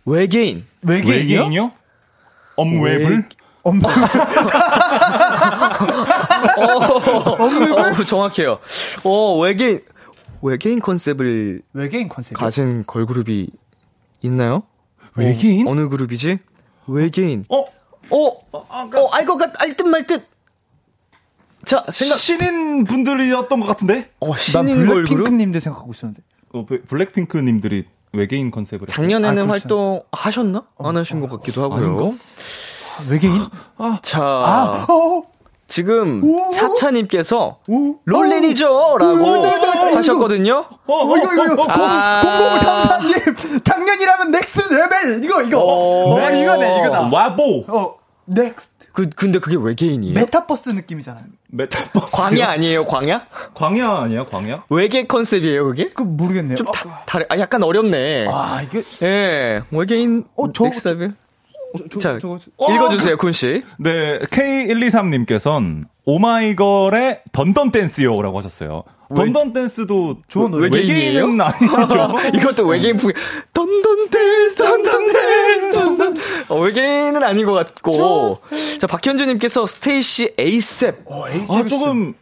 [0.05, 0.65] 외계인.
[0.83, 1.37] 외계인이요?
[1.39, 1.71] 외계인이요?
[2.55, 3.29] 엄웨블?
[3.63, 3.81] 엄
[6.57, 8.59] 어, 정확해요.
[9.03, 9.81] 어, 외계인.
[10.41, 12.35] 외계인 컨셉을 외계인 컨셉.
[12.37, 13.49] 가진 걸그룹이
[14.21, 14.63] 있나요?
[15.15, 15.67] 외계인?
[15.67, 16.39] 어, 느 그룹이지?
[16.87, 17.43] 외계인.
[17.49, 17.59] 어?
[18.11, 20.25] 어, 어, 알 것 같, 알 듯 말 듯.
[21.65, 22.17] 자, 생각.
[22.17, 24.09] 신인 분들이었던 것 같은데?
[24.19, 25.07] 어, 난 신인 걸그룹?
[25.09, 26.23] 블랙핑크님들 생각하고 있었는데.
[26.53, 28.87] 어, 블- 블랙핑크님들이 외계인 컨셉을.
[28.87, 29.51] 작년에는 아, 그렇죠.
[29.51, 30.63] 활동 하셨나?
[30.79, 32.07] 안 하신 것 같기도 하고요.
[32.15, 33.33] 아, 외계인?
[34.01, 35.23] 자, 아, 어,
[35.69, 36.49] 지금 오.
[36.51, 37.95] 차차님께서 오.
[38.05, 38.97] Rollin'이죠?
[38.99, 39.25] 라고
[39.95, 40.65] 하셨거든요.
[40.87, 41.65] 어, 이거, 이거, 이거.
[41.69, 42.99] 아.
[42.99, 43.63] 0033님.
[43.63, 45.23] 작년이라면 Next Level.
[45.23, 45.59] 이거, 이거.
[45.59, 46.15] 어.
[46.15, 47.09] 어, 이거네, 이거다.
[47.11, 47.65] 와보!
[47.67, 48.79] 어, Next.
[48.91, 50.15] 그, 근데 그게 외계인이에요?
[50.15, 51.23] 메타버스 느낌이잖아요.
[51.49, 52.15] 메타버스.
[52.15, 53.27] 광야 아니에요, 광야?
[53.53, 54.63] 광야 아니야, 광야?
[54.71, 55.91] 외계 컨셉이에요, 그게?
[55.93, 56.55] 그 모르겠네요.
[56.57, 58.27] 좀 어, 다, 다르, 아, 약간 어렵네.
[58.29, 58.81] 아, 이게.
[59.03, 60.25] 예, 외계인.
[60.35, 61.09] 어, 저- Next Level?
[61.11, 61.15] 저,
[62.01, 62.39] 자, 저거-
[62.73, 63.63] 읽어주세요, 쿤씨.
[63.77, 68.83] 네, K123님께서는 오마이걸의 Dun Dun Dance요라고 하셨어요.
[69.15, 70.65] Dun Dun Dance도 좋은 노래.
[70.65, 71.25] 외계인이에요?
[71.25, 72.17] 외계인은 아니죠.
[72.37, 73.11] 이것도 외계인 풍
[73.53, 76.17] Dun Dun Dance Dun Dun Dance Dun Dun
[76.49, 78.37] 어, 외계인은 아닌 것 같고
[78.79, 82.13] 자 박현주님께서 스테이시 ASAP 어, ASAP이 아, 조금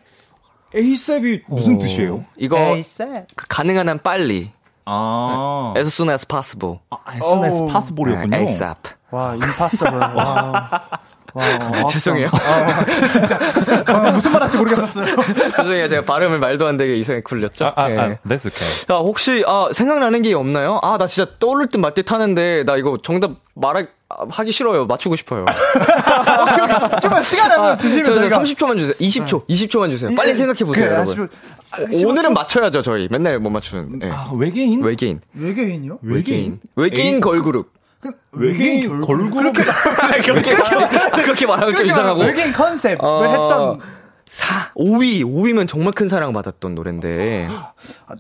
[0.74, 2.24] ASAP이 무슨 뜻이에요?
[2.38, 3.28] 이거 ASAP.
[3.36, 4.52] 그 가능한 한 빨리
[4.86, 7.68] 아, as soon as possible 아, SNS 어우.
[7.70, 8.30] possible이었군요.
[8.30, 9.98] 네, ASAP 와, impossible.
[10.00, 10.82] 와.
[11.34, 15.15] 와, 아, 죄송해요 아, 무슨 말 할지 모르겠었어요.
[15.58, 17.98] 죄송해요 제가 발음을 말도 안 되게 이상하게 굴렸죠 아, 아, 예.
[17.98, 18.86] 아, that's okay.
[18.88, 20.80] 자, 혹시, 아, 생각나는 게 없나요?
[20.82, 24.86] 아, 나 진짜 떠오를 듯말듯 하는데, 나 이거 정답 말하, 아, 하기 싫어요.
[24.88, 25.46] 맞추고 싶어요.
[27.02, 28.38] 좀만 시간 한번 주시면 저, 저 저희가.
[28.39, 28.96] 30초만 주세요.
[28.98, 30.15] 20초, 20초만 주세요.
[30.15, 31.30] 빨리 생각해 보세요, 그래, 여러분.
[31.72, 33.10] 아시면- 오늘은 맞춰야죠, 저희.
[33.12, 34.00] 맨날 못 맞추는.
[34.04, 34.10] 예.
[34.12, 34.82] 아, 외계인?
[34.82, 35.20] 외계인.
[35.34, 36.00] 외계인이요?
[36.02, 36.60] 외계인.
[36.76, 37.77] 외계인 걸그룹.
[38.32, 39.54] 외계인 걸그룹?
[39.54, 42.22] 그렇게, 말, 그렇게 말하면 좀 이상하고.
[42.22, 43.80] 외계인 컨셉을 어, 했던
[44.26, 47.48] 4, 5위, 5위면 정말 큰 사랑을 받았던 노래인데.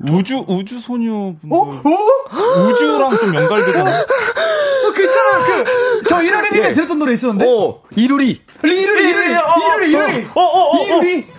[0.09, 1.49] 우주, 우주 소녀분들.
[1.51, 1.81] 어?
[1.83, 2.61] 어?
[2.63, 3.91] 우주랑 좀 연관되잖아.
[3.91, 5.45] 어, 그 있잖아요.
[5.45, 6.73] 그, 저 1월에 예.
[6.73, 7.45] 들었던 노래 있었는데.
[7.45, 8.41] 오, 이루리.
[8.63, 10.27] 이루리, 이루리, 이루리, 이루리.
[10.33, 10.83] 어, 어, 어, 어.
[10.85, 11.36] 이루리.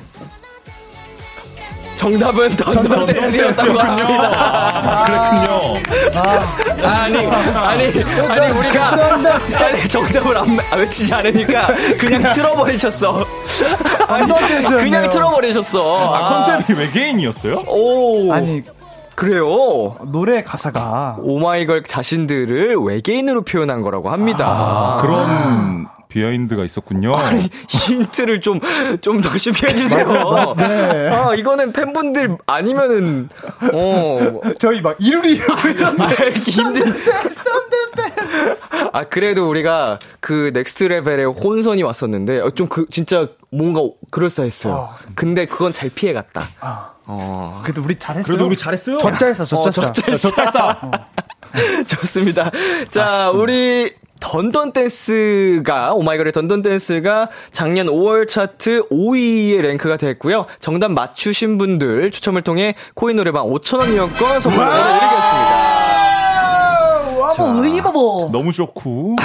[1.98, 5.04] 정답은 던던 댄스였다고 합니다.
[5.04, 5.82] 그렇군요.
[6.84, 7.86] 아 니, 아니,
[8.28, 8.92] 아니, 우리가,
[9.64, 11.66] 아니, 정답을 안, 안 외치지 않으니까,
[11.98, 13.26] 그냥 틀어버리셨어.
[14.06, 14.32] 아니,
[14.62, 16.14] 그냥 틀어버리셨어.
[16.14, 17.64] 아, 컨셉이 외계인이었어요?
[17.66, 18.32] 오.
[18.32, 18.62] 아니,
[19.16, 19.96] 그래요.
[20.06, 21.16] 노래 가사가.
[21.20, 24.46] 오마이걸 자신들을 외계인으로 표현한 거라고 합니다.
[24.46, 27.14] 아, 그런 비하인드가 있었군요.
[27.14, 28.60] 아니, 힌트를 좀,
[29.00, 30.54] 좀 더 쉽게 해주세요.
[30.56, 31.08] 네.
[31.10, 33.28] 아, 이거는 팬분들 아니면은,
[33.72, 36.16] 어, 저희 막 이루리 있었는데.
[36.22, 36.94] 알기 힘든.
[38.92, 44.72] 아, 그래도 우리가 그 Next Level에 혼선이 왔었는데, 어, 좀 그, 진짜 뭔가 그럴싸했어요.
[44.72, 44.94] 어.
[45.14, 46.48] 근데 그건 잘 피해갔다.
[46.60, 47.60] 아, 어.
[47.64, 48.24] 그래도 우리 잘했어요.
[48.24, 48.98] 그래도 우리 잘했어요.
[48.98, 50.28] 젖잘싸, 어, 젖잘싸.
[50.30, 50.90] 젖잘싸.
[51.86, 52.50] 좋습니다.
[52.90, 60.46] 자, 우리 던던 댄스가 오마이걸의 던던 댄스가 작년 5월 차트 5위에 랭크가 됐고요.
[60.60, 65.37] 정답 맞추신 분들 추첨을 통해 코인 노래방 5,000원 이용권 선물로 보내드리겠습니다.
[67.44, 69.16] 어머리버버 너무 좋고.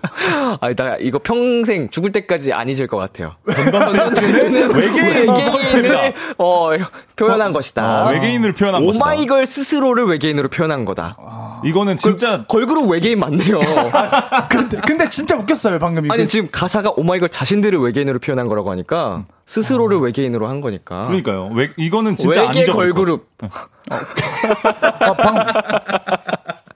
[0.60, 3.34] 아니, 나 이거 평생 죽을 때까지 안 잊을 것 같아요.
[3.46, 5.28] 던던 댄스는 외계인.
[5.28, 6.70] 외계인을 어,
[7.16, 7.82] 표현한 것이다.
[7.82, 9.04] 아, 외계인을 표현한 것이다.
[9.04, 11.16] 오마이걸 스스로를 외계인으로 표현한 거다.
[11.64, 13.60] 이거는 진짜 걸 그룹 외계인 맞네요.
[14.50, 16.14] 근데, 근데 진짜 웃겼어요, 방금 이거.
[16.14, 21.04] 아니 지금 가사가 오마이걸 자신들을 외계인으로 표현한 거라고 하니까 스스로를 외계인으로 한 거니까.
[21.06, 21.50] 그러니까요.
[21.54, 22.66] 외, 이거는 진짜 외계.
[22.66, 23.28] 걸그룹.
[23.90, 25.36] 아, 방,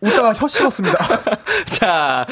[0.00, 0.96] 웃다가 혀 씹었습니다.
[1.78, 2.26] 자,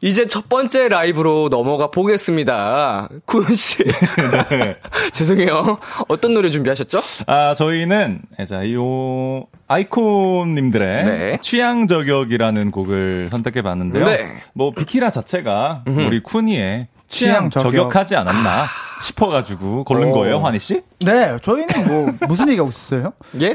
[0.00, 3.08] 이제 첫 번째 라이브로 넘어가 보겠습니다.
[3.24, 3.82] 군 씨.
[4.50, 4.76] 네.
[5.12, 5.78] 죄송해요.
[6.08, 7.00] 어떤 노래 준비하셨죠?
[7.26, 11.38] 아, 저희는, 자, 요, 아이콘님들의 네.
[11.42, 14.04] 취향 저격이라는 곡을 선택해 봤는데요.
[14.04, 14.36] 네.
[14.52, 17.72] 뭐, 비키라 자체가 우리 쿠니의 취향 취향 저격.
[17.72, 18.66] 저격하지 않았나
[19.02, 20.12] 싶어가지고 고른 오.
[20.14, 20.82] 거예요, 환희 씨?
[21.00, 23.12] 네, 저희는 뭐, 무슨 얘기하고 있었어요?
[23.40, 23.54] 예?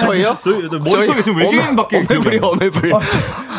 [0.00, 0.36] 저희요?
[0.42, 1.98] 저희 머릿속에 지금 외계인밖에
[2.42, 2.80] 어메블.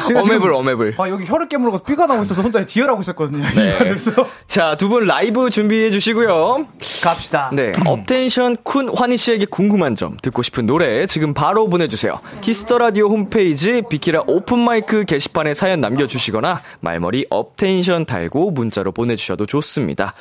[0.08, 0.96] 제가 어메블 지금- 어메블.
[0.98, 3.44] 아, 여기 혀를 깨물고 삐가 나고 있어서 혼자 디얼하고 있었거든요.
[3.56, 3.96] 네.
[4.48, 6.67] 자, 두 분 라이브 준비해 주시고요.
[7.02, 7.50] 갑시다.
[7.54, 12.20] 네, 업텐션 쿤 환희 씨에게 궁금한 점, 듣고 싶은 노래 지금 바로 보내주세요.
[12.42, 19.46] Kiss the 라디오 홈페이지 비키라 오픈 마이크 게시판에 사연 남겨주시거나 말머리 업텐션 달고 문자로 보내주셔도
[19.46, 20.13] 좋습니다.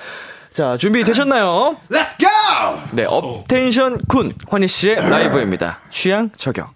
[0.52, 1.76] 자, 준비 되셨나요?
[1.90, 2.28] Let's go!
[2.92, 5.78] 네, 업텐션 쿤 환희 씨의 라이브입니다.
[5.90, 6.70] 취향 저격.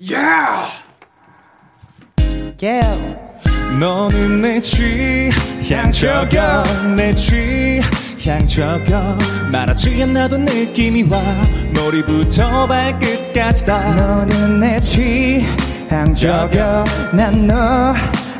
[2.60, 3.02] Yeah.
[3.80, 6.62] 너는 내 취향 저격
[6.96, 9.18] 내 취향 저격
[9.50, 11.20] 말하지 않아도 느낌이 와
[11.74, 17.94] 머리부터 발끝까지 다 너는 내 취향 저격 난 너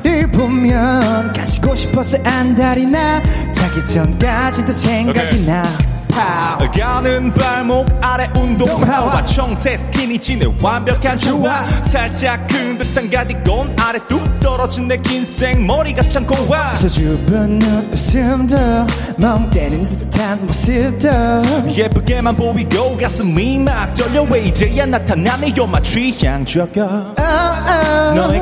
[0.05, 3.23] 를 보면 가지고 싶어서 안달이 나
[3.55, 5.47] 자기 전까지도 생각이 오케이.
[5.47, 5.63] 나.
[6.11, 6.71] 파우.
[6.71, 11.63] 가는 발목 아래 운동화와 청새 스키니진의 완벽한 조화.
[11.83, 17.61] 살짝 큰 듯한 가디건 아래 뚝 떨어진 내 긴 생머리가 참 고와 수줍은
[17.93, 18.57] 웃음도
[19.17, 21.09] 멍 때린 듯한 모습도.
[21.75, 25.53] 예쁘게만 보이고 가슴이 막 떨려 왜 이제야 나타나네.
[25.59, 26.89] My 취향 저격
[27.19, 28.41] 아, 아, 너의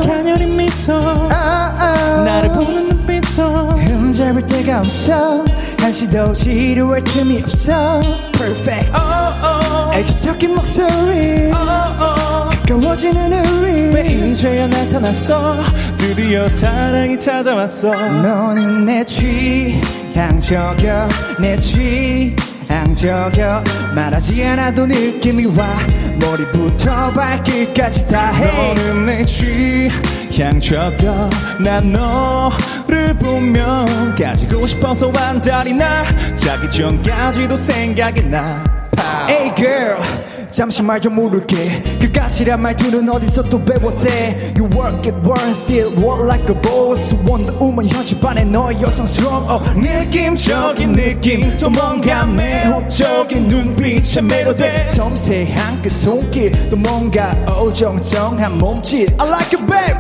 [4.33, 5.45] 흠잡을 데가 없어.
[5.81, 8.01] 한시도 지루할 틈이 없어.
[8.33, 8.91] Perfect.
[9.95, 11.51] 애기 섞인 목소리.
[11.51, 13.95] 가까워지는 우리.
[13.95, 15.57] 왜 이제야 나타났어?
[15.97, 17.91] 드디어 사랑이 찾아왔어.
[17.91, 23.65] 너는 내 취향 저격 내 취향 저격.
[23.95, 25.79] 말하지 않아도 느낌이 와.
[26.21, 28.75] 머리부터 발끝까지 다해.
[28.75, 29.91] 너는 내 취향
[30.33, 31.29] 저격
[31.63, 38.65] 난 너를 보면 가지고 싶어서 안달이 나 자기 전까지도 생각이 나.
[39.29, 39.99] Hey girl
[40.53, 41.99] 잠시 말 좀 물을게.
[42.01, 44.53] 그까지란 말투는 어디서 또 배웠대.
[44.57, 47.15] You work it work still work like a boss.
[47.27, 49.49] Wonder Woman 현실반의 너의 여성스러움.
[49.51, 51.57] oh, 느낌적인 느낌.
[51.57, 54.89] 또 뭔가 매혹적인 눈빛에 매료돼.
[54.91, 56.53] 섬세한 그 손길.
[56.69, 59.09] 또 뭔가 어정쩡한 몸짓.
[59.21, 59.99] I like you babe.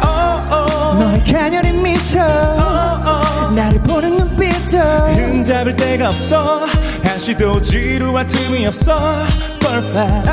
[0.98, 2.18] 너의 가녀린 미소
[3.56, 4.21] 나를 보는
[4.82, 6.66] 눈빛도 흠잡을 데가 없어.
[7.04, 8.96] 한시도 지루할 틈이 없어.
[9.60, 10.30] Perfect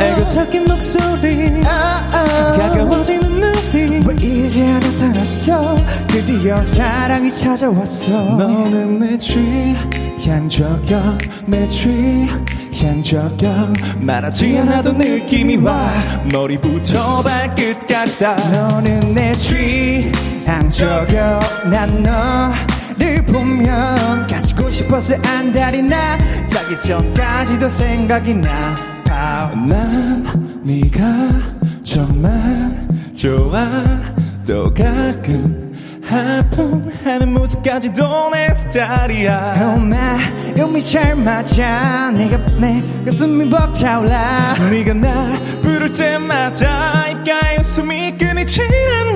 [0.00, 1.60] 애교 섞인 목소리.
[1.62, 3.74] 가까워지는 눈빛.
[4.06, 4.14] 왜
[4.46, 5.76] 이제 나타났어?
[6.08, 8.10] 드디어 사랑이 찾아왔어.
[8.36, 15.90] 너는 내 취향 저격 내 취향 저격 말하지 않아도 느낌이 와.
[16.32, 18.36] 머리부터 발끝까지 다.
[18.52, 22.52] 너는 내 취향 저격 난너
[22.98, 28.94] 를 보면 가지고 싶어서 안달이 나 자기 전까지도 생각이 나.
[29.54, 31.02] 난 네가
[31.82, 32.32] 정말
[33.14, 33.66] 좋아.
[34.46, 35.72] 또 가끔
[36.04, 39.54] 하품하는 모습까지도 내 스타일이야.
[39.58, 40.54] Oh my.
[40.58, 44.54] 음이 잘 맞아 내가 내 가슴이 벅차올라.
[44.70, 49.13] 네가 날 부를 때마다 입가에 숨이 끊이질 않아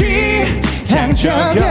[0.00, 1.62] 취향 저격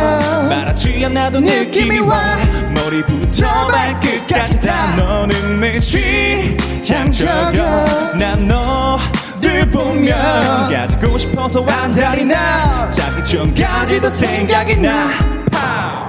[0.47, 2.37] 말하지 않아도 느낌이 와.
[2.75, 12.87] 머리부터 발끝까지 다 너는 내 취향 저격 난 너를 보면 가지고 싶어서 안달이 나.
[12.89, 15.09] 자기 전까지도 생각이 나.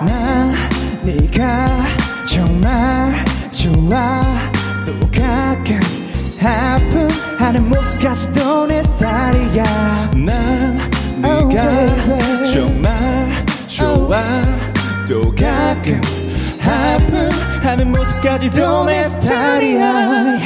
[0.04, 0.54] 난
[1.02, 1.85] 네가
[2.26, 4.22] 정말 좋아
[4.85, 5.80] 또 가끔
[6.40, 10.11] 하품하는 모습까지도 내 스타일이야.
[10.14, 10.79] 난
[11.20, 12.44] 네가.
[12.44, 14.20] 정말 좋아
[15.09, 16.00] 또 가끔
[16.61, 17.28] 하품
[17.62, 20.38] 하는 모습까지도 내 스타일이야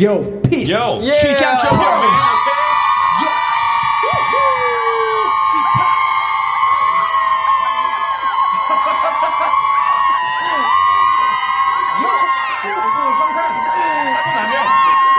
[0.00, 1.80] Yo, peace Yo, 취향 저격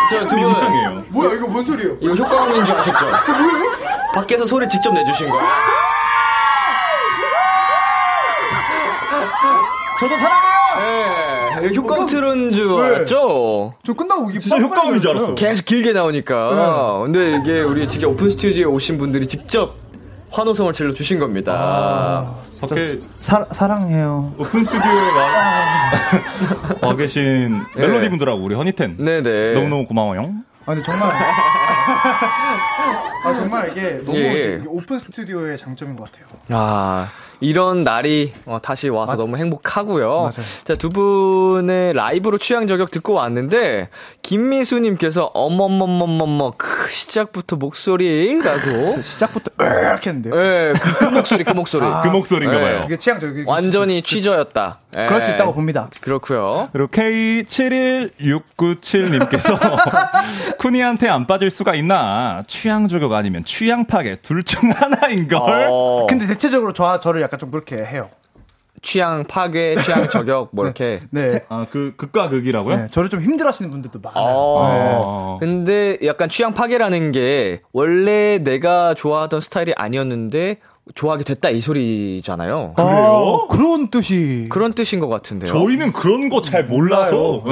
[0.09, 1.03] 저두 분, 유명해요.
[1.09, 1.97] 뭐야 이거 뭔 소리예요?
[1.99, 3.05] 이거 효과음인 줄 아셨죠?
[4.15, 5.43] 밖에서 소리 직접 내주신 거예요.
[9.99, 13.73] 저도 사랑해요 네, 효과음 틀은 줄 알았죠?
[13.83, 15.35] 저 끝나고 이게 진짜 효과음인 줄 알았어.
[15.35, 16.99] 계속 길게 나오니까.
[17.03, 19.75] 근데 이게 우리 진짜 오픈 스튜디오에 오신 분들이 직접
[20.31, 22.33] 환호성을 질러 주신 겁니다.
[22.59, 25.91] 밖에 사, 사랑해요 오픈 스튜디오에 와,
[26.89, 29.53] 와 계신 멜로디 분들하고 우리 허니텐 네네.
[29.53, 30.33] 너무너무 고마워요.
[30.65, 31.09] 아 근데 정말
[31.87, 34.57] 아 정말 이게 너무 예.
[34.57, 40.09] 이게 오픈 스튜디오의 장점인 것 같아요 아, 이런 날이 어, 다시 와서 맞- 너무 행복하고요.
[40.17, 40.31] 맞아요.
[40.63, 43.89] 자, 두 분의 라이브로 취향 저격 듣고 왔는데,
[44.21, 49.01] 김미수 님께서 어머머머머머, 그 시작부터 목소리라고.
[49.03, 51.85] 시작부터 이렇게 했는데요 예, 그, 그 목소리, 그 목소리.
[52.03, 52.63] 그 목소리인가 네.
[52.63, 52.81] 봐요.
[52.81, 54.79] 그게 취향 저기 완전히 취저였다.
[54.97, 55.05] 예.
[55.07, 56.69] 그럴 수 있다고 봅니다 그렇고요.
[56.71, 59.59] 그리고 K71697 님께서
[60.59, 62.43] 쿠니한테 안 빠질 수가 있나?
[62.47, 65.67] 취향 저격 아니면 취향 파괴 둘 중 하나인 걸?
[65.71, 68.09] 어, 근데 대체적으로 저, 저를 약간 좀 그렇게 해요
[68.81, 71.01] 취향 파괴, 취향 저격, 뭐 이렇게.
[71.09, 72.75] 네, 아, 그, 극과 극이라고요?
[72.77, 75.37] 네 저를 좀 힘들어하시는 분들도 많아요 어.
[75.41, 75.45] 네.
[75.47, 80.57] 근데 약간 취향 파괴라는 게 원래 내가 좋아하던 스타일이 아니었는데
[80.93, 82.73] 좋아하게 됐다 이 소리잖아요.
[82.75, 83.47] 그래요?
[83.49, 85.51] 그런 뜻이 그런 뜻인 것 같은데요.
[85.51, 87.43] 저희는 그런 거 잘 몰라서.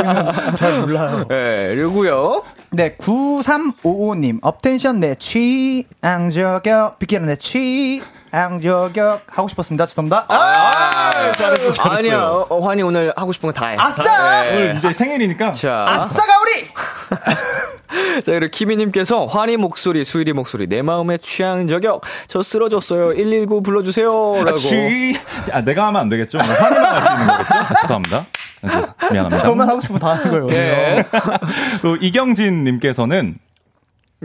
[0.56, 2.42] 잘 몰라요 네, 그리고요.
[2.70, 8.00] 네, 9355님, 업텐션 내 취향 저격, 비키는 내 취
[8.32, 9.86] 향 저격 하고 싶었습니다.
[9.86, 10.26] 죄송합니다.
[10.28, 11.92] 아, 잘했어, 잘했어요.
[11.98, 13.76] 아니야, 어, 어, 환희 오늘 하고 싶은 거 다 해.
[13.78, 14.42] 아싸!
[14.44, 14.50] 네.
[14.56, 15.52] 오늘 이제 생일이니까.
[15.52, 16.68] 자, 아싸가 우리!
[18.22, 23.14] 자, 그리고 키미님께서 환희 목소리, 수일이 목소리, 내 마음의 취향 저격, 저 쓰러졌어요.
[23.16, 24.36] 119 불러주세요.
[24.40, 24.54] 아, 라고.
[24.56, 25.16] 취.
[25.52, 26.38] 아, 내가 하면 안 되겠죠?
[26.38, 27.54] 환희만 할 수 있는 거겠죠?
[27.56, 28.26] 아, 죄송합니다.
[28.62, 29.36] 아, 죄송- 미안합니다.
[29.38, 30.48] 저만 하고 싶으면 다 하는 거예요.
[30.52, 31.04] 예.
[31.82, 33.38] 또 이경진님께서는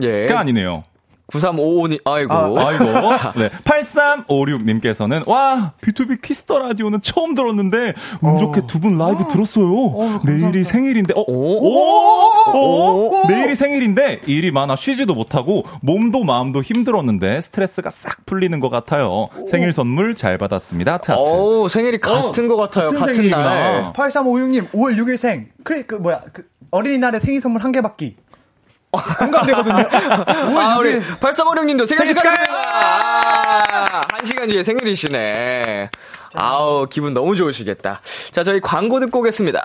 [0.04, 0.26] 예.
[0.28, 0.84] 가 아니네요.
[1.32, 2.34] 9355님, 아이고.
[2.34, 2.86] 아 이고.
[3.40, 3.50] 네.
[3.64, 10.20] 8356님께서는, 와, 비투비 Kiss the 라디오는 처음 들었는데, 운 좋게 두 분 라이브 들었어요.
[10.24, 17.42] 내일이 생일인데, 어, 오, 오, 오, 내일이 생일인데, 일이 많아 쉬지도 못하고, 몸도 마음도 힘들었는데,
[17.42, 19.30] 스트레스가 싹 풀리는 것 같아요.
[19.50, 20.98] 생일 선물 잘 받았습니다.
[21.00, 21.20] 하트.
[21.20, 22.88] 오, 생일이 같은 것 같아요.
[22.88, 23.44] 같은 같은, 생일이구나.
[23.44, 23.94] 날.
[23.94, 25.48] 8356님, 5월 6일 생.
[25.64, 28.16] 그래, 그, 뭐야, 그, 어린이날에 생일 선물 한 개 받기.
[28.96, 29.76] 공감되거든요.
[30.60, 32.54] 아, 우리 8356님도 생일 생일 축하드립니다.
[32.74, 35.90] 아, 한 시간 뒤에 생일이시네.
[36.34, 38.02] 아우, 기분 너무 좋으시겠다.
[38.32, 39.64] 자, 저희 광고 듣고 오겠습니다.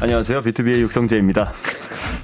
[0.00, 0.42] 안녕하세요.
[0.42, 1.52] 비투비의 육성재입니다.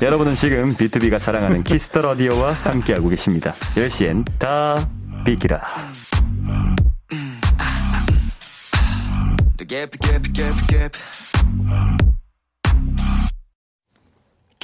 [0.03, 3.55] 여러분은 지금 비투비가 자랑하는 Kiss the 라디오와 함께하고 계십니다.
[3.75, 4.77] 10시엔 다
[5.25, 5.63] 비키라.
[9.65, 12.04] gap, gap, gap, gap.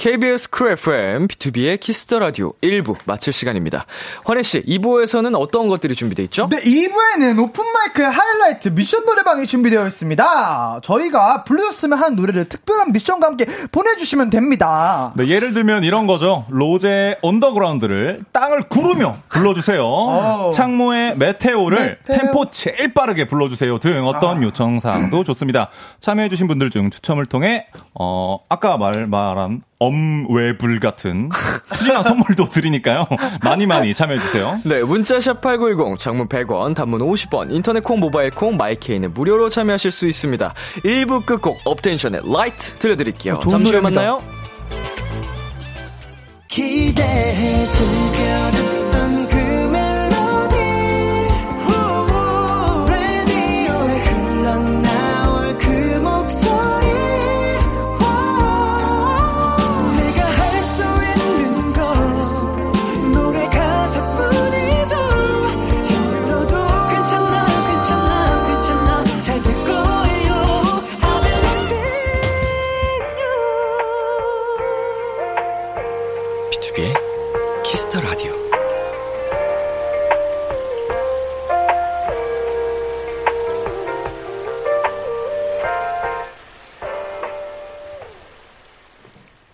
[0.01, 3.85] KBS Cool FM, 비투비의 Kiss the 라디오 1부 마칠 시간입니다.
[4.25, 6.47] 환희씨, 2부에서는 어떤 것들이 준비되어 있죠?
[6.49, 10.79] 네, 2부에는 오픈 마이크의 하이라이트 미션 노래방이 준비되어 있습니다.
[10.81, 15.13] 저희가 불러줬으면 하는 노래를 특별한 미션과 함께 보내주시면 됩니다.
[15.15, 16.45] 네, 예를 들면 이런 거죠.
[16.49, 20.49] 로제 On The Ground를 땅을 구르며 불러주세요.
[20.55, 22.17] 창모의 METEOR를 METEOR.
[22.17, 25.69] 템포 제일 빠르게 불러주세요 등 어떤 요청사항도 좋습니다.
[25.99, 31.29] 참여해주신 분들 중 추첨을 통해 어 아까 말 말한 엄외불 같은
[31.69, 33.07] 푸짐한 선물도 드리니까요.
[33.43, 34.61] 많이 많이 참여해주세요.
[34.63, 40.07] 네, 문자샵 8910, 장문 100원, 단문 50원, 인터넷 콩, 모바일 콩, 마이케이는 무료로 참여하실 수
[40.07, 40.53] 있습니다.
[40.85, 43.35] 1부 끝곡 업텐션의 라이트 들려드릴게요.
[43.35, 43.81] 어, 잠시 후에.
[43.81, 44.21] 만나요.
[46.47, 48.70] 기대해 즐겨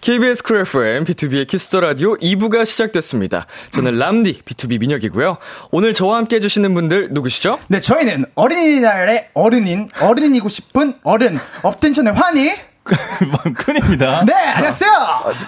[0.08, 3.46] KBS Cool FM, 비투비의 Kiss the 라디오 2부가 시작됐습니다.
[3.72, 5.36] 저는 람디, B2B 민혁이고요.
[5.70, 7.60] 오늘 저와 함께 해주시는 분들 누구시죠?
[7.68, 12.52] 네, 저희는 어린이날의 어른인, 어른이고 싶은 어른, 업텐션의 환희.
[13.56, 14.24] 쿤입니다.
[14.26, 14.92] 네, 안녕하세요.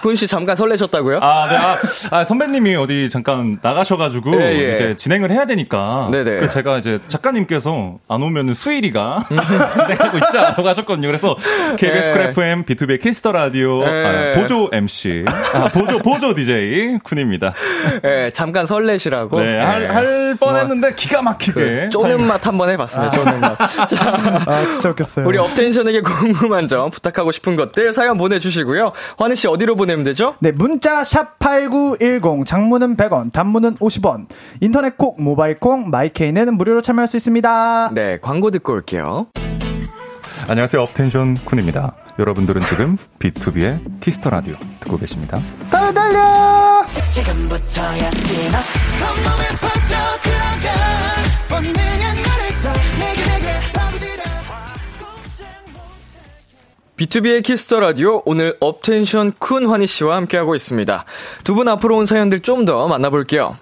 [0.02, 1.18] 쿤씨 잠깐 설레셨다고요?
[1.22, 1.56] 아, 네.
[1.56, 1.76] 아,
[2.10, 4.72] 아, 선배님이 어디 잠깐 나가셔가지고 예, 예.
[4.74, 6.08] 이제 진행을 해야 되니까.
[6.10, 6.24] 네네.
[6.24, 11.06] 그래서 제가 이제 작가님께서 안 오면은 수일이가 진행하고 있자라고 하셨거든요.
[11.08, 11.36] 그래서
[11.76, 12.12] KBS 예.
[12.12, 14.34] 쿨 FM, B2B 키스터 라디오 예.
[14.36, 15.24] 아, 보조 MC,
[15.54, 17.52] 아, 보조 보조 DJ 쿤입니다.
[18.02, 19.40] 네, 잠깐 설레셨다고.
[19.40, 19.86] 네, 할, 네.
[19.86, 21.52] 할 뻔했는데 기가 막히게.
[21.52, 23.12] 그 쪼는 맛 한번 해봤습니다.
[23.12, 23.58] 쪼는 맛.
[23.88, 25.26] 자, 아, 진짜 웃겼어요.
[25.26, 28.92] 우리 업텐션에게 궁금한 점, 부탁하고 싶은 것들 사연 보내주시고요.
[29.18, 30.36] 환희 씨 어디로 보내면 되죠?
[30.40, 34.26] 네, 문자 샵 8910 장문은 100원, 단문은 50원.
[34.60, 37.90] 인터넷 콩, 모바일 콩, 마이케이는 무료로 참여할 수 있습니다.
[37.94, 39.26] 네, 광고 듣고 올게요.
[40.48, 41.94] 안녕하세요, 업텐션 쿤입니다.
[42.18, 45.38] 여러분들은 지금 비투비의 Kiss the 라디오 듣고 계십니다.
[45.70, 46.84] 달려 달려.
[47.08, 48.58] 지금부터야 뛰어
[49.06, 50.66] 온몸에 퍼져 들어가
[51.48, 53.29] 본능한 너를 더 내게
[57.04, 61.06] 비투비의 Kiss the 라디오 오늘 업텐션 쿤 환희 씨와 함께하고 있습니다.
[61.44, 63.56] 두 분 앞으로 온 사연들 좀 더 만나볼게요.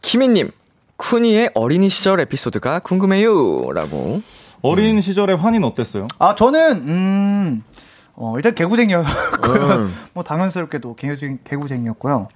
[0.00, 0.50] 키미님,
[0.98, 4.20] 쿤이의 어린이 시절 에피소드가 궁금해요라고.
[4.62, 6.08] 어린 시절의 환희는 어땠어요?
[6.18, 7.62] 아, 저는, 음,
[8.16, 9.62] 어, 일단 개구쟁이였고요.
[9.76, 9.94] 음.
[10.12, 12.26] 뭐, 당연스럽게도 개구쟁, 개구쟁이였고요.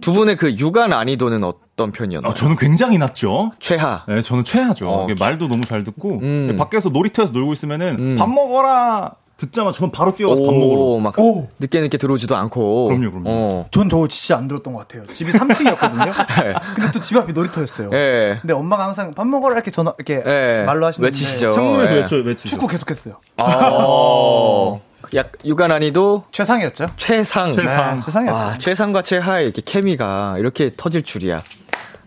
[0.00, 2.30] 두 분의 그 육아 난이도는 어떤 편이었나요?
[2.30, 3.52] 아, 저는 굉장히 낮죠.
[3.58, 4.04] 최하.
[4.08, 4.88] 네, 저는 최하죠.
[4.90, 6.56] 어, 이게 말도 너무 잘 듣고 음.
[6.58, 8.16] 밖에서 놀이터에서 놀고 있으면은 음.
[8.18, 10.80] 밥 먹어라 듣자마자 저는 바로 뛰어가서 밥 먹으러.
[10.80, 11.48] 오, 막 오!
[11.58, 12.84] 늦게 늦게 들어오지도 않고.
[12.86, 13.24] 그럼요, 그럼요.
[13.28, 13.66] 어.
[13.72, 15.06] 전 저거 진짜 안 들었던 것 같아요.
[15.08, 16.12] 집이 3층이었거든요.
[16.76, 17.90] 근데 또 집 앞이 놀이터였어요.
[17.92, 18.38] 예.
[18.40, 20.62] 근데 엄마가 항상 밥 먹으라 이렇게 전화, 이렇게 예.
[20.64, 21.08] 말로 하시는데.
[21.08, 21.50] 외치시죠.
[21.50, 22.00] 창문에서 예.
[22.02, 22.48] 외쳐 외치죠.
[22.48, 23.16] 축구 계속했어요.
[23.38, 24.80] 어.
[25.14, 26.90] 약 육아 난이도 최상이었죠?
[26.96, 27.50] 최상.
[27.50, 27.96] 최상.
[27.96, 28.36] 네, 최상이었죠.
[28.38, 31.40] 아, 최상과 최하의 이렇게 케미가 이렇게 터질 줄이야.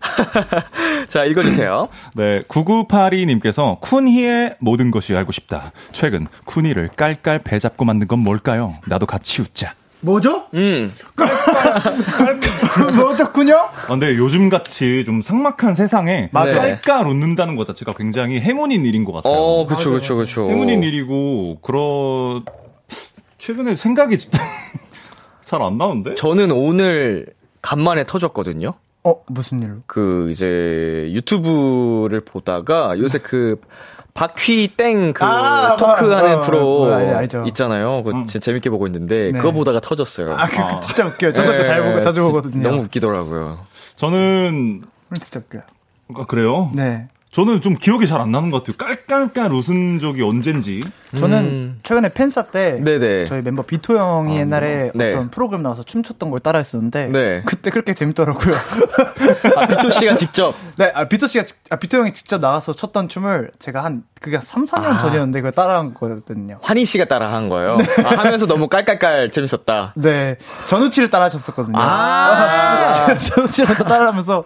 [1.08, 1.88] 자, 읽어주세요.
[2.14, 5.72] 네, 9982님께서 쿤희의 모든 것이 알고 싶다.
[5.92, 8.74] 최근 쿤희를 깔깔 배 잡고 만든 건 뭘까요?
[8.86, 9.74] 나도 같이 웃자.
[10.00, 10.44] 뭐죠?
[10.54, 10.92] 음.
[12.94, 13.56] 뭐였군요?
[13.56, 16.54] 아, 근데 요즘 같이 좀 삭막한 세상에 맞아요.
[16.54, 19.32] 깔깔 웃는다는 것 자체가 굉장히 행운인 일인 것 같아요.
[19.32, 20.48] 어, 그쵸, 그쵸, 그쵸.
[20.48, 22.42] 행운인 일이고 그러
[23.38, 24.18] 최근에 생각이
[25.44, 26.14] 잘 안 나는데.
[26.14, 27.26] 저는 오늘
[27.62, 28.74] 간만에 터졌거든요.
[29.04, 29.76] 어, 무슨 일로?
[29.86, 33.60] 그, 이제, 유튜브를 보다가 요새 그,
[34.12, 37.44] 바퀴 땡그 아, 토크하는 뭐, 프로 뭐, 알- 알죠.
[37.46, 38.02] 있잖아요.
[38.02, 39.38] 그거 진짜 재밌게 보고 있는데 네.
[39.38, 40.32] 그거 보다가 터졌어요.
[40.32, 41.32] 아, 그, 그 진짜 웃겨요.
[41.34, 41.84] 저도 그거 잘 예.
[41.86, 42.68] 보고 자주 보거든요.
[42.68, 43.60] 너무 웃기더라고요.
[43.94, 44.82] 저는
[45.12, 45.62] 음, 진짜 웃겨요.
[46.16, 46.68] 아, 그래요.
[46.74, 47.06] 네.
[47.30, 48.76] 저는 좀 기억이 잘 안 나는 것 같아요.
[48.78, 50.80] 깔깔깔 웃은 적이 언젠지.
[51.16, 51.78] 저는 음.
[51.84, 53.26] 최근에 팬사 때 네네.
[53.26, 55.10] 저희 멤버 비토 형이 옛날에 네.
[55.10, 57.42] 어떤 프로그램 나와서 춤췄던 걸 따라했었는데 네.
[57.46, 58.54] 그때 그렇게 재밌더라고요.
[59.56, 60.54] 아, 비토 씨가 직접.
[60.78, 64.40] 네, 아, 비토 씨가 직- 아, 비토 형이 직접 나가서 췄던 춤을 제가 한 그게
[64.42, 64.98] 3, 4년 아.
[64.98, 66.58] 전이었는데 그걸 따라한 거거든요.
[66.62, 67.76] 환희 씨가 따라 한 거예요.
[68.04, 69.92] 아, 하면서 너무 깔깔깔 재밌었다.
[69.96, 71.78] 네, 전우치를 따라하셨었거든요.
[71.78, 73.14] 아.
[73.20, 74.44] 전우치를 또 따라하면서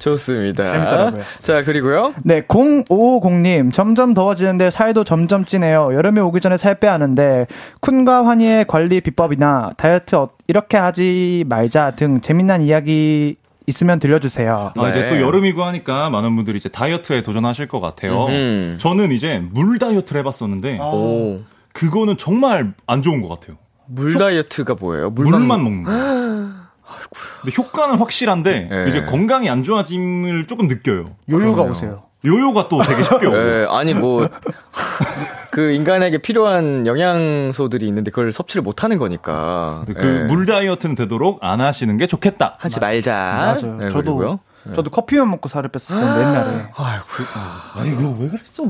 [0.00, 0.64] 좋습니다.
[0.64, 1.22] 재밌더라고요.
[1.42, 2.12] 자, 그리고요.
[2.24, 5.90] 네, 0550님, 점점 더워지는데 살도 점점 찌네요.
[5.94, 7.46] 여름이 오기 전에 살 빼야 하는데,
[7.80, 13.36] 쿤과 환희의 관리 비법이나 다이어트 어- 이렇게 하지 말자 등 재미난 이야기
[13.66, 14.72] 있으면 들려주세요.
[14.76, 15.08] 아, 이제 네.
[15.10, 18.24] 또 여름이고 하니까 많은 분들이 이제 다이어트에 도전하실 것 같아요.
[18.24, 18.78] 음흠.
[18.80, 21.40] 저는 이제 물 다이어트를 해봤었는데 오.
[21.72, 23.58] 그거는 정말 안 좋은 것 같아요.
[23.86, 25.10] 물 다이어트가 뭐예요?
[25.10, 25.90] 물만, 물만 먹는 거.
[27.42, 28.84] 근데 효과는 확실한데 네.
[28.88, 31.06] 이제 건강이 안 좋아짐을 조금 느껴요.
[31.30, 31.72] 요요가 그럼요.
[31.72, 32.02] 오세요.
[32.24, 33.36] 요요가 또 되게 쉽게 오고.
[33.36, 34.28] 예, 아니 뭐
[35.50, 39.84] 그 인간에게 필요한 영양소들이 있는데 그걸 섭취를 못 하는 거니까.
[39.86, 40.32] 그 예.
[40.32, 42.56] 물 다이어트는 되도록 안 하시는 게 좋겠다.
[42.58, 43.12] 하지 말자.
[43.62, 43.76] 맞아요.
[43.76, 44.40] 네, 저도, 그리고요.
[44.74, 46.66] 저도 커피만 먹고 살을 뺐었는데, 옛날에.
[46.76, 47.06] 아이고,
[47.76, 48.62] 아니 이거 왜 그랬어?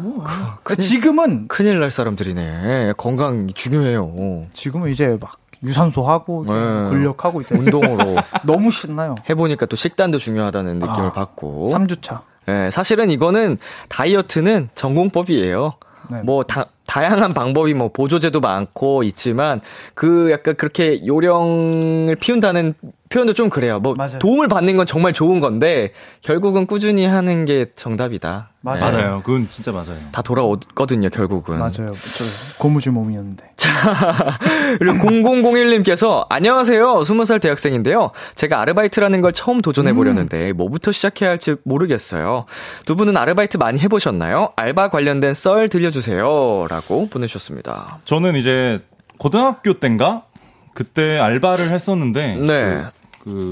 [0.63, 2.95] 근데 지금은, 큰일 날 사람들이네.
[2.97, 4.47] 건강 중요해요.
[4.53, 6.53] 지금은 이제 막 유산소 하고, 네.
[6.53, 9.15] 근력하고 이제 운동으로 너무 신나요.
[9.29, 11.71] 해보니까 또 식단도 중요하다는 느낌을 아, 받고.
[11.73, 12.23] 3주차.
[12.49, 13.59] 예, 사실은 이거는
[13.89, 15.75] 다이어트는 전공법이에요.
[16.11, 16.23] 네.
[16.23, 19.61] 뭐 다, 다양한 방법이 뭐 보조제도 많고 있지만
[19.95, 22.75] 그 약간 그렇게 요령을 피운다는
[23.11, 23.81] 표현도 좀 그래요.
[23.81, 24.21] 뭐 맞아요.
[24.21, 25.93] 도움을 받는 건 정말 좋은 건데
[26.23, 28.51] 결국은 꾸준히 하는 게 정답이다.
[28.61, 28.81] 맞아요.
[28.81, 29.23] 맞아요.
[29.25, 29.97] 그건 진짜 맞아요.
[30.13, 31.59] 다 돌아오거든요, 결국은.
[31.59, 31.91] 맞아요.
[31.91, 32.25] 저
[32.59, 33.51] 고무줄 몸이었는데.
[34.79, 37.01] 그리고 0001님께서 안녕하세요.
[37.01, 38.13] 20살 대학생인데요.
[38.37, 42.45] 제가 아르바이트라는 걸 처음 도전해 보려는데 뭐부터 시작해야 할지 모르겠어요.
[42.87, 44.53] 두 분은 아르바이트 많이 해 보셨나요?
[44.55, 47.99] 알바 관련된 썰 들려 주세요라고 보내 주셨습니다.
[48.05, 48.81] 저는 이제
[49.19, 50.27] 고등학교 때인가
[50.75, 52.47] 그때 알바를 했었는데 네.
[52.47, 53.00] 그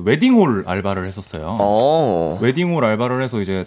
[0.04, 1.56] 웨딩홀 알바를 했었어요.
[1.60, 2.38] 어.
[2.40, 3.66] 웨딩홀 알바를 해서 이제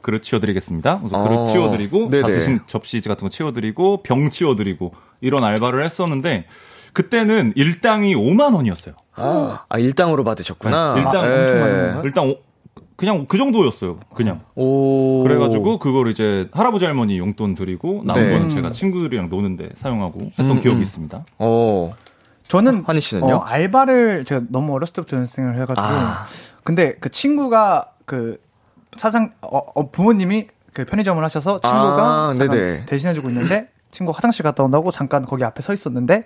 [0.00, 0.98] 그릇 치워드리겠습니다.
[0.98, 1.22] 그래서 어.
[1.28, 2.26] 그릇 치워드리고 다.
[2.26, 6.46] 드신 접시 같은 거 치워드리고 병 치워드리고 이런 알바를 했었는데
[6.92, 8.94] 그때는 일당이 5만 원이었어요.
[9.14, 10.94] 아, 일당으로 받으셨구나.
[10.94, 11.40] 네, 일당 예.
[11.42, 12.02] 엄청 많은?
[12.04, 12.36] 일단 오-
[12.96, 13.96] 그냥 그 정도였어요.
[14.14, 14.40] 그냥.
[14.54, 15.22] 오.
[15.24, 18.30] 그래가지고 그걸 이제 할아버지 할머니 용돈 드리고 남은 네.
[18.32, 20.82] 거는 제가 친구들이랑 노는데 사용하고 했던 음, 기억이 음.
[20.82, 21.24] 있습니다.
[21.38, 21.94] 어.
[22.52, 23.34] 저는 환희 씨는요?
[23.34, 26.26] 어, 알바를 제가 너무 어렸을 때부터 연습생을 해가지고 아.
[26.64, 28.38] 근데 그 친구가 그
[28.98, 32.34] 사장 어, 어, 부모님이 그 편의점을 하셔서 친구가 아.
[32.84, 36.20] 대신해주고 있는데 친구 화장실 갔다 온다고 잠깐 거기 앞에 서 있었는데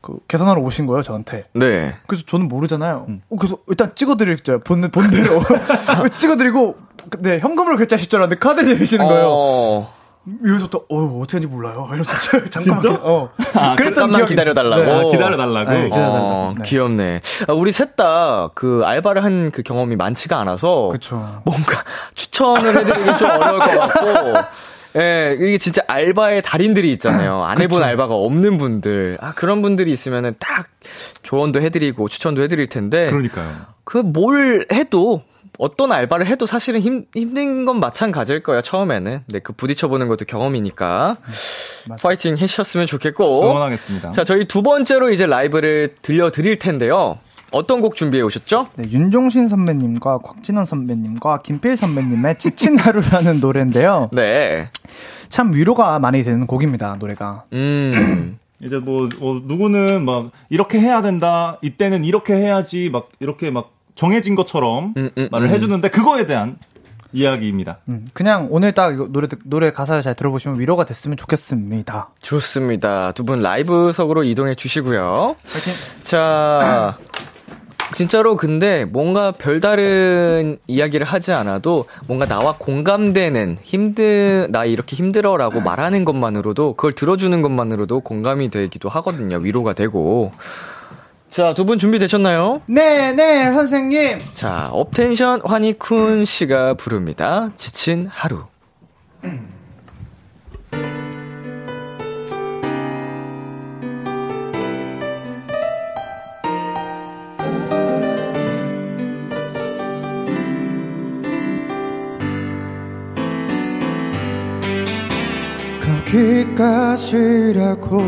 [0.00, 1.46] 그 계산하러 오신 거예요 저한테.
[1.54, 1.96] 네.
[2.06, 3.06] 그래서 저는 모르잖아요.
[3.28, 4.60] 어, 그래서 일단 찍어드릴게요.
[4.60, 5.42] 본, 본대로.
[6.18, 6.76] 찍어드리고,
[7.18, 9.26] 네, 현금으로 결제하실 줄 알았는데 카드 내미시는 거예요.
[9.28, 9.92] 어.
[10.44, 11.84] 이래서 또, 어, 어떻게 하는지 몰라요.
[11.90, 12.12] 이러면서
[12.50, 12.80] 잠깐만.
[12.80, 12.98] 진짜?
[13.02, 13.30] 어.
[13.78, 14.82] 잠깐만 기다려달라고.
[14.84, 14.90] 네.
[14.92, 15.70] 아, 기다려달라고?
[15.70, 16.26] 네, 기다려달라고.
[16.26, 16.62] 어, 네.
[16.64, 17.20] 귀엽네.
[17.48, 21.40] 아, 우리 셋 다 그 알바를 한 그 경험이 많지가 않아서 그쵸.
[21.44, 21.82] 뭔가
[22.14, 24.98] 추천을 해드리기 좀 어려울 것 같고.
[25.00, 27.44] 예, 이게 진짜 알바의 달인들이 있잖아요.
[27.44, 29.18] 안 해본 알바가 없는 분들.
[29.20, 30.68] 아, 그런 분들이 있으면은 딱
[31.22, 33.10] 조언도 해드리고 추천도 해드릴 텐데.
[33.10, 33.56] 그러니까요.
[33.84, 35.22] 그 뭘 해도
[35.58, 39.20] 어떤 알바를 해도 사실은 힘, 힘든 건 마찬가지일 거예요, 처음에는.
[39.26, 41.16] 네, 그 부딪혀보는 것도 경험이니까.
[42.00, 43.44] 파이팅 해주셨으면 좋겠고.
[43.44, 44.12] 응원하겠습니다.
[44.12, 47.18] 자, 저희 두 번째로 이제 라이브를 들려드릴 텐데요.
[47.52, 48.68] 어떤 곡 준비해 오셨죠?
[48.74, 54.10] 네, 윤종신 선배님과 곽진원 선배님과 김필 선배님의 지친 하루라는 노래인데요.
[54.12, 54.68] 네.
[55.28, 57.44] 참 위로가 많이 되는 곡입니다, 노래가.
[57.52, 58.38] 음.
[58.62, 61.58] 이제 뭐, 뭐 누구는 막 이렇게 해야 된다.
[61.62, 65.52] 이때는 이렇게 해야지 막 이렇게 막 정해진 것처럼 음, 음, 말을 음.
[65.52, 66.56] 해주는데 그거에 대한
[67.12, 67.78] 이야기입니다.
[67.88, 72.10] 음, 그냥 오늘 딱 이거 노래, 듣- 노래 가사를 잘 들어보시면 위로가 됐으면 좋겠습니다.
[72.20, 73.12] 좋습니다.
[73.12, 75.34] 두 분 라이브석으로 이동해 주시고요.
[76.04, 76.96] 자,
[77.94, 86.04] 진짜로 근데 뭔가 별다른 이야기를 하지 않아도 뭔가 나와 공감되는 힘들, 나 이렇게 힘들어라고 말하는
[86.04, 89.36] 것만으로도 그걸 들어주는 것만으로도 공감이 되기도 하거든요.
[89.38, 90.32] 위로가 되고.
[91.30, 92.62] 자, 두 분 준비되셨나요?
[92.66, 94.18] 네, 네, 선생님.
[94.34, 97.50] 자, 업텐션 환희쿤 씨가 부릅니다.
[97.56, 98.44] 지친 하루.
[116.66, 118.00] 거기까지라고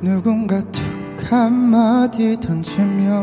[0.00, 0.87] 누군가 툭
[1.28, 3.22] 한마디 던지며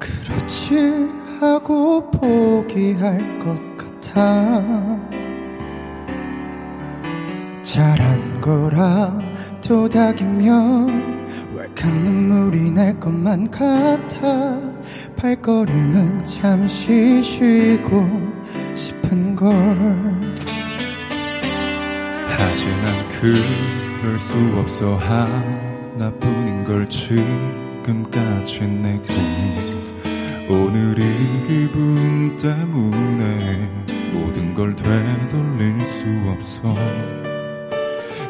[0.00, 4.60] 그렇지 하고 포기할 것 같아.
[7.62, 9.16] 잘한 거라
[9.62, 14.58] 도닥이면 왈칵 눈물이 날 것만 같아.
[15.16, 18.08] 발걸음은 잠시 쉬고
[18.74, 19.52] 싶은 걸.
[22.26, 33.70] 하지만 그럴 수 없어 하나뿐인 걸 지금까지 내 꿈이 오늘 이 기분 때문에
[34.12, 36.74] 모든 걸 되돌릴 수 없어.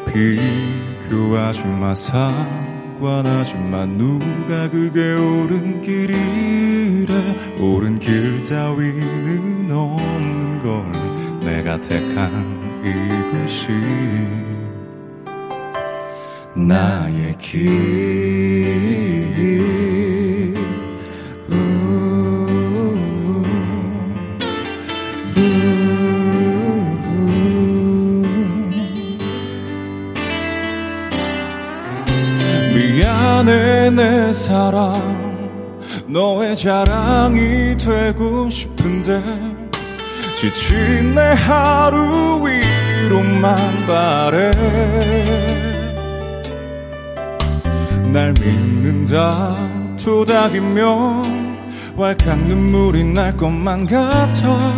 [0.06, 7.58] 비교하지 마 상관하지 마 누가 그게 옳은 길이래.
[7.58, 10.92] 옳은 길 따위는 없는 걸
[11.40, 14.47] 내가 택한 이것이
[16.66, 17.58] 나의 길.
[21.48, 21.54] 우,
[25.36, 25.40] 우,
[32.74, 35.18] 미안해 내 사랑.
[36.08, 39.22] 너의 자랑이 되고 싶은데
[40.34, 43.56] 지친 내 하루 위로만
[43.86, 44.50] 바래
[48.12, 49.56] 날 믿는다
[50.02, 51.48] 도닥이면
[51.96, 54.72] 왈칵 눈물이 날 것만 같아.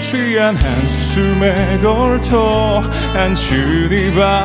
[0.00, 2.82] 취한 한숨에 걸터
[3.14, 4.42] 앉으니 봐.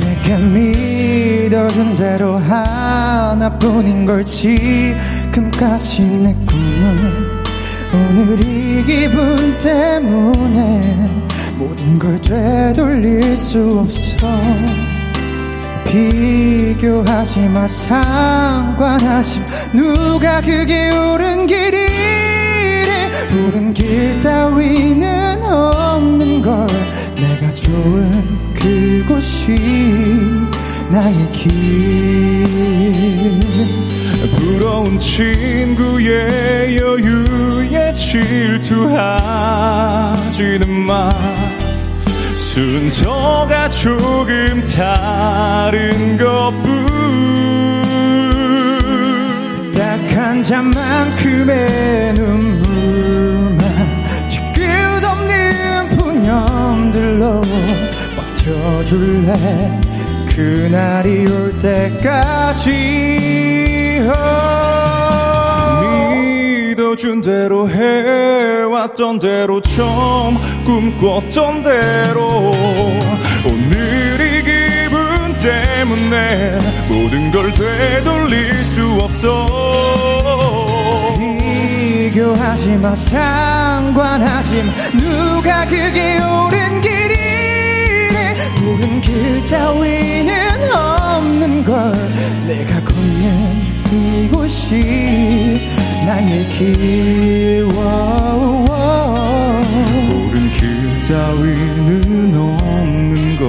[0.00, 7.42] 내가 믿어준 대로 하나뿐인 걸 지금까지 내 꿈은
[7.92, 10.80] 오늘 이 기분 때문에
[11.58, 14.28] 모든 걸 되돌릴 수 없어
[15.92, 17.66] 비교하지 마.
[17.66, 19.46] 상관하지 마.
[19.72, 26.66] 누가 그게 옳은 길이래 옳은 길 따위는 없는 걸.
[27.14, 29.52] 내가 좋은 그곳이
[30.88, 32.42] 나의 길.
[34.36, 38.70] 부러운 친구의 여유에 질투하지는
[40.86, 41.10] 마
[42.52, 46.86] 순서가 조금 다른 것뿐.
[49.72, 53.58] 딱 한 잔만큼의 눈물만
[54.28, 57.40] 뒤끝 없는 푸념들로
[58.16, 59.80] 버텨줄래?
[60.28, 62.70] 그날이 올 때까지
[66.92, 72.52] 믿어준 대로 해왔던 대로 처음 꿈꿨던 대로
[73.44, 79.46] 오늘이 기분 때문에 모든 걸 되돌릴 수 없어.
[81.18, 84.72] 비교하지 마 상관하지 마.
[84.92, 88.36] 누가 그게 옳은 길이래?
[88.66, 91.92] 옳은 길 따위는 없는 걸
[92.46, 93.62] 내가 걷는
[93.92, 98.64] 이곳이 나의 길 워워.
[100.10, 100.60] 옳은 길
[101.08, 103.46] 따위는 없는 걸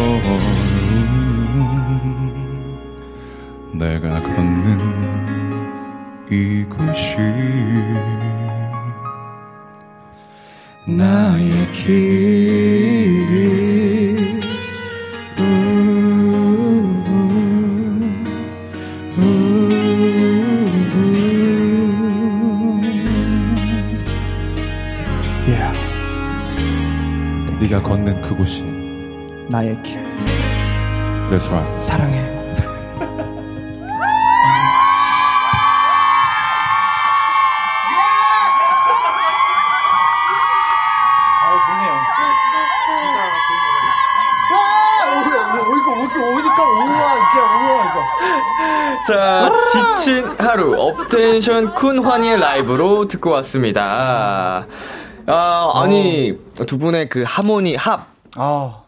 [3.73, 4.67] 내가 걷는
[6.29, 7.17] 이곳이
[10.85, 13.02] 나의 길
[29.53, 30.01] 나의 길.
[31.29, 31.79] That's right.
[31.79, 32.33] 사랑해.
[49.05, 54.65] 자, 지친 하루, 업텐션 쿤 환희의 라이브로 듣고 왔습니다.
[55.27, 58.82] 아, 아니, 두 분의 그 하모니, 합, 아,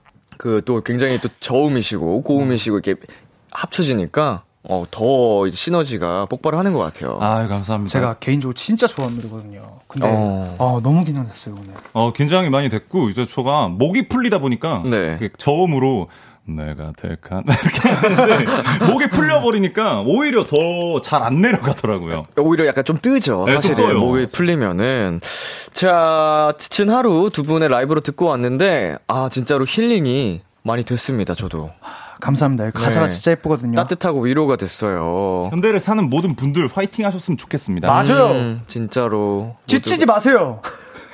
[0.46, 3.02] 그 또 굉장히 또 저음이시고 고음이시고 이렇게
[3.50, 7.18] 합쳐지니까 어, 더 이제 시너지가 폭발을 하는 것 같아요.
[7.20, 7.91] 아 감사합니다.
[7.91, 9.80] 제가 개인적으로 진짜 좋아하는 노래거든요.
[9.88, 10.56] 근데 어.
[10.60, 11.74] 아, 너무 긴장됐어요 오늘.
[11.93, 15.18] 어, 긴장이 많이 됐고, 이제 저가 목이 풀리다 보니까, 네.
[15.18, 16.08] 그 저음으로,
[16.48, 17.41] 내가 될까?
[17.48, 22.28] 이렇게 하는데, 목이 풀려버리니까, 오히려 더 잘 안 내려가더라고요.
[22.38, 23.78] 오히려 약간 좀 뜨죠, 네, 사실은.
[23.78, 24.00] 좀 떠요.
[24.00, 25.22] 목이 풀리면은.
[25.74, 31.72] 자, 지친 하루 두 분의 라이브로 듣고 왔는데, 아, 진짜로 힐링이 많이 됐습니다, 저도.
[32.22, 32.72] 감사합니다.
[32.72, 33.14] 가사가 네.
[33.14, 33.76] 진짜 예쁘거든요.
[33.76, 35.50] 따뜻하고 위로가 됐어요.
[35.52, 37.88] 현대를 사는 모든 분들 화이팅 하셨으면 좋겠습니다.
[37.88, 38.32] 맞아요.
[38.32, 39.56] 음, 진짜로.
[39.68, 40.62] 지치지 마세요.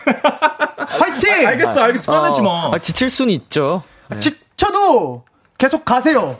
[0.77, 1.47] 화이팅!
[1.47, 2.21] 알겠어, 알겠어.
[2.21, 2.71] 화내지 마.
[2.73, 3.81] 아, 지칠 수는 있죠.
[4.19, 4.35] 지
[4.91, 5.23] 쳐도
[5.61, 6.35] 계속 가세요.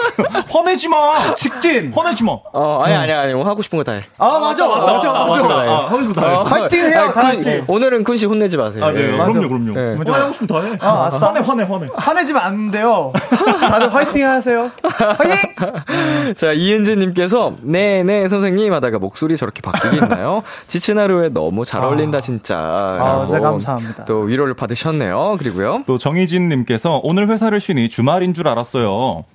[0.48, 1.34] 화내지 마!
[1.34, 1.92] 직진.
[1.94, 2.32] 화내지 마!
[2.54, 4.04] 어, 아니, 아니, 아니, 하고 싶은 거 다 해.
[4.16, 5.42] 아 맞아, 맞아, 아, 맞아.
[5.42, 5.54] 맞아.
[5.60, 6.34] 아, 하고 싶은 다 해.
[6.36, 7.64] 어, 화이팅 해요, 아니, 다 군- 같이.
[7.66, 8.82] 오늘은 쿤씨 혼내지 마세요.
[8.84, 9.02] 아, 네.
[9.02, 9.10] 예.
[9.10, 9.74] 그럼요, 그럼요.
[9.74, 9.96] 네.
[10.10, 10.76] 화내고 싶으면 다 해.
[10.80, 11.26] 아, 아싸.
[11.28, 11.86] 화내, 화내, 화내.
[11.94, 13.12] 화내지면 안 돼요.
[13.60, 14.70] 다들 화이팅 하세요.
[14.82, 16.32] 화이팅!
[16.36, 20.42] 자, 이은지님께서, 네네, 선생님 하다가 목소리 저렇게 바뀌기 있나요?
[20.68, 22.54] 지친 하루에 너무 잘 어울린다, 진짜.
[22.98, 24.04] 라고 네, 감사합니다.
[24.06, 25.36] 또 위로를 받으셨네요.
[25.38, 25.82] 그리고요.
[25.86, 28.61] 또 정희진님께서 오늘 회사를 쉬니 주말인 줄 알았어요.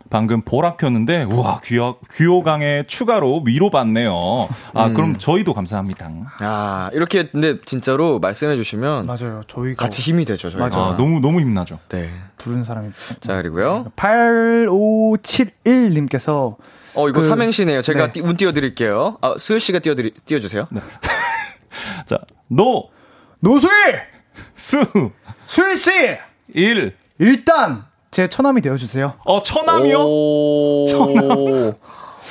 [0.09, 4.47] 방금 보라 켰는데 우와 귀호, 귀호강에 추가로 위로받네요.
[4.73, 4.93] 아 음.
[4.93, 6.09] 그럼 저희도 감사합니다.
[6.39, 9.41] 아, 이렇게, 근데 진짜로 말씀해주시면 맞아요.
[9.47, 10.65] 저희가 같이 힘이 되죠, 저희가.
[10.69, 10.79] 맞아.
[10.79, 11.79] 아, 너무 너무 힘나죠.
[11.89, 12.09] 네.
[12.37, 12.89] 부른 사람이.
[13.21, 13.91] 자, 그리고요.
[13.97, 16.55] 8571님께서
[16.95, 17.81] 어, 이거 그- 삼행시네요.
[17.81, 18.11] 제가 네.
[18.13, 19.17] 띄- 운 띄워드릴게요.
[19.21, 20.67] 아, 수효 씨가 띄워드리, 띄워주세요.
[22.07, 22.17] 자,
[22.47, 22.89] 노,
[23.39, 23.71] 노수일!
[24.55, 24.81] 수,
[25.45, 25.91] 수일 씨!
[26.53, 27.85] 일, 일단
[28.17, 29.13] 제 처남이 되어주세요.
[29.25, 29.99] 어, 처남이요?
[29.99, 30.85] 오.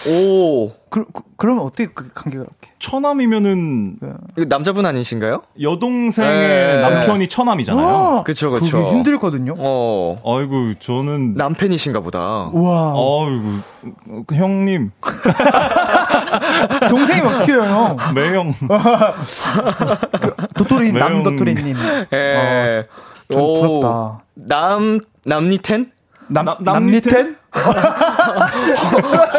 [0.09, 0.73] 오.
[0.91, 2.73] 그, 그, 그 러면 어떻게 그 관계가 이렇게.
[2.81, 3.99] 처남이면은
[4.37, 5.43] 이거 남자분 아니신가요?
[5.63, 6.81] 여동생의 네.
[6.81, 7.87] 남편이 처남이잖아요.
[7.87, 8.91] 와, 그쵸, 그게 그쵸.
[8.91, 9.55] 힘들거든요.
[9.59, 10.17] 어.
[10.25, 12.51] 아이고, 저는 남편이신가 보다.
[12.53, 12.89] 우와.
[12.89, 14.91] 아이고, 그 형님,
[16.91, 17.97] 동생이 어떻게 해요?
[18.13, 18.55] 매형.
[20.59, 21.77] 도토리, 매운- 남도토리님.
[22.13, 22.87] 예.
[23.31, 23.61] 좀 오.
[23.81, 24.23] 부럽다.
[24.35, 25.91] 남, 남니텐?
[26.29, 27.37] 남, 남- 남리텐?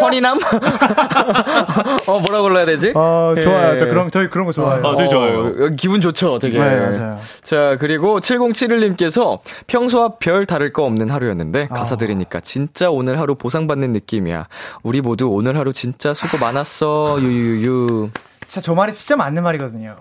[0.01, 0.39] 허리남?
[2.07, 2.91] 어, 뭐라 불러야 되지?
[2.95, 3.73] 어, 좋아요.
[3.73, 3.77] 예.
[3.77, 4.85] 저 그런, 저희 그런 거 좋아해요.
[4.85, 5.47] 아, 저희 좋아요.
[5.47, 6.57] 어, 기분 좋죠, 되게.
[6.59, 7.19] 네, 맞아요.
[7.43, 11.73] 자, 그리고 7071님께서 평소와 별 다를 거 없는 하루였는데 아.
[11.73, 14.47] 가사 들으니까 진짜 오늘 하루 보상받는 느낌이야.
[14.83, 17.17] 우리 모두 오늘 하루 진짜 수고 많았어.
[17.21, 18.09] 유유유.
[18.47, 19.95] 진짜 저 말이 진짜 맞는 말이거든요.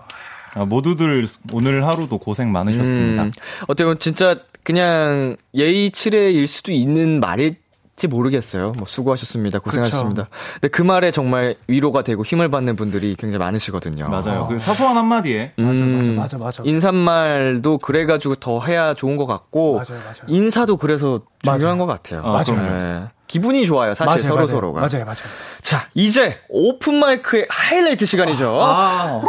[0.57, 3.23] 아, 모두들 오늘 하루도 고생 많으셨습니다.
[3.23, 3.31] 음,
[3.63, 7.55] 어떻게 보면 진짜 그냥 예의 칠해일 수도 있는 말일
[7.97, 8.73] 지 모르겠어요.
[8.77, 9.57] 뭐 수고하셨습니다.
[9.57, 10.27] 고생하셨습니다.
[10.53, 14.07] 근데 그 말에 정말 위로가 되고 힘을 받는 분들이 굉장히 많으시거든요.
[14.07, 14.45] 맞아요.
[14.47, 16.61] 그 사소한 한마디에 음, 맞아, 맞아.
[16.63, 20.13] 인사말도 그래가지고 더 해야 좋은 것 같고 맞아요, 맞아요.
[20.27, 21.77] 인사도 그래서 중요한 맞아요.
[21.79, 22.21] 것 같아요.
[22.23, 22.69] 아, 그럼요.
[22.69, 23.03] 네.
[23.25, 24.47] 기분이 좋아요, 사실 맞아요, 서로 맞아요.
[24.47, 24.79] 서로가.
[24.81, 25.17] 맞아요, 맞아요.
[25.61, 28.59] 자, 이제 오픈 마이크의 하이라이트 시간이죠.
[28.61, 29.23] 아,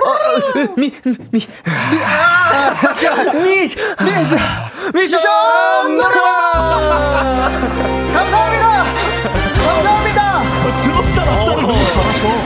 [0.77, 1.41] 미, 미, 미, 미,
[3.43, 6.09] 미, 미션 감사합니다!
[6.53, 7.98] 감사합니다!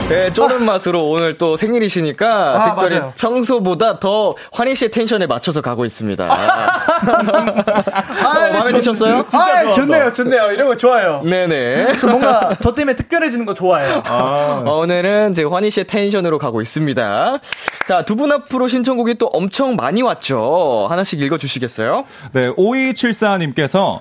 [0.09, 3.13] 네, 쪼는 맛으로 오늘 또 생일이시니까 아, 특별히 맞아요.
[3.17, 6.25] 평소보다 더 환희 씨의 텐션에 맞춰서 가고 있습니다.
[6.25, 6.27] 어,
[8.53, 9.25] 마음에 드셨어요?
[9.33, 10.51] 아, 좋네요, 좋네요.
[10.51, 11.21] 이런 거 좋아요.
[11.23, 11.97] 네네.
[11.99, 14.03] 또 뭔가 저 때문에 특별해지는 거 좋아해요.
[14.09, 17.39] 어, 오늘은 제 환희 씨의 텐션으로 가고 있습니다.
[17.87, 20.85] 자, 두 분 앞으로 신청곡이 또 엄청 많이 왔죠.
[20.89, 22.05] 하나씩 읽어주시겠어요?
[22.33, 23.99] 네, 5274님께서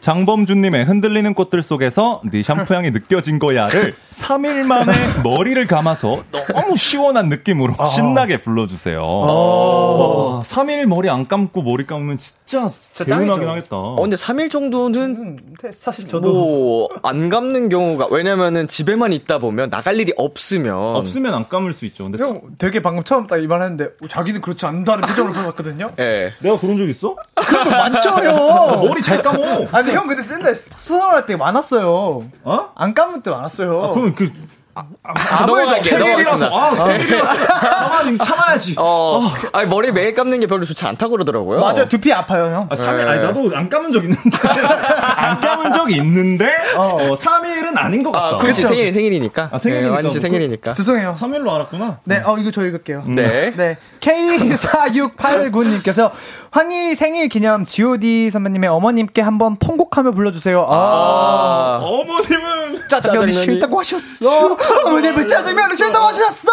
[0.00, 4.92] 장범준님의 흔들리는 꽃들 속에서 네 샴푸 향이 느껴진 거야를 3일 만에
[5.22, 6.22] 머리를 감아서
[6.52, 9.00] 너무 시원한 느낌으로 신나게 불러주세요.
[9.02, 12.70] 와, 3일 머리 안 감고 머리 감으면 진짜
[13.04, 13.50] 개운하긴 짱이죠.
[13.50, 13.76] 하겠다.
[13.76, 15.38] 어, 근데 3일 정도는 음,
[15.74, 16.32] 사실 저도.
[16.32, 20.96] 뭐, 안 감는 경우가, 왜냐면은 집에만 있다 보면 나갈 일이 없으면.
[20.96, 22.04] 없으면 안 감을 수 있죠.
[22.04, 25.92] 근데 형 되게 방금 처음 딱 이 말 했는데 어, 자기는 그렇지 않다는 표정을 보였거든요.
[25.98, 26.32] 예.
[26.40, 27.14] 내가 그런 적 있어?
[27.34, 28.80] 그래도 많죠요.
[28.86, 29.66] 머리 잘 감어.
[29.72, 32.22] 아, 근데 형 근데 옛날에 수능할 때 많았어요.
[32.44, 32.70] 어?
[32.74, 33.84] 안 감을 때 많았어요.
[33.84, 34.30] 아, 그러면 그
[35.02, 36.46] 아, 넘어갈게, 넘어가겠습니다.
[36.46, 38.74] 아, 생일이라서 가만히 참아야지.
[38.78, 41.58] 어, 아니, 머리 매일 감는 게 별로 좋지 않다고 그러더라고요.
[41.58, 41.88] 맞아요.
[41.88, 42.68] 두피 아파요, 형.
[42.70, 43.04] 아, 3일, 네.
[43.04, 44.38] 아니, 나도 안 감은 적 있는데.
[44.48, 48.36] 안 감은 적 있는데, 어, 3일은 아닌 것 같다.
[48.36, 49.48] 아, 그렇지, 생일, 생일이니까.
[49.50, 50.74] 아, 생일이니까 네, 씨뭐 생일이니까.
[50.74, 51.16] 죄송해요.
[51.18, 51.98] 3일로 알았구나.
[52.04, 53.02] 네, 어, 이거 저 읽을게요.
[53.06, 53.52] 네.
[53.56, 53.78] 네.
[54.00, 56.12] K4689님께서
[56.50, 60.66] 황희 생일 기념 GOD 선배님의 어머님께 한번 통곡하며 불러주세요.
[60.68, 61.78] 아.
[61.82, 62.88] 아, 어머님은.
[62.88, 64.56] 짜장면이 싫다고 하셨어.
[64.86, 66.48] 어머님은 짜장면이 싫다고 하셨어.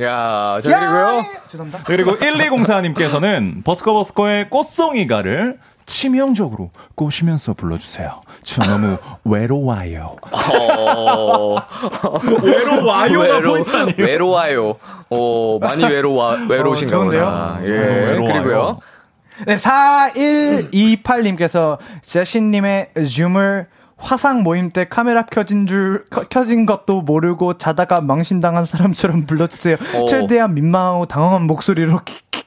[0.00, 1.18] 야, 자, 그리고요.
[1.18, 1.24] 야!
[1.48, 1.80] 죄송합니다.
[1.84, 8.20] 그리고 1204님께서는 버스커버스커의 꽃송이가를 치명적으로 꼬시면서 불러주세요.
[8.42, 10.16] 저 너무 외로워요.
[10.32, 11.56] 어,
[12.42, 13.94] 외로워요가 포인트 아니에요?
[13.98, 14.76] 외로워요.
[15.10, 17.04] 어, 많이 외로워, 외로우신가 어?
[17.04, 17.58] 보다.
[17.62, 18.32] 예, 외로워요.
[18.32, 18.78] 그리고요.
[19.46, 23.66] 네, 4128님께서 제신님의 줌을
[23.96, 29.76] 화상 모임 때 카메라 켜진 줄, 켜- 켜진 것도 모르고 자다가 망신당한 사람처럼 불러주세요.
[29.94, 30.06] 어.
[30.08, 32.00] 최대한 민망하고 당황한 목소리로.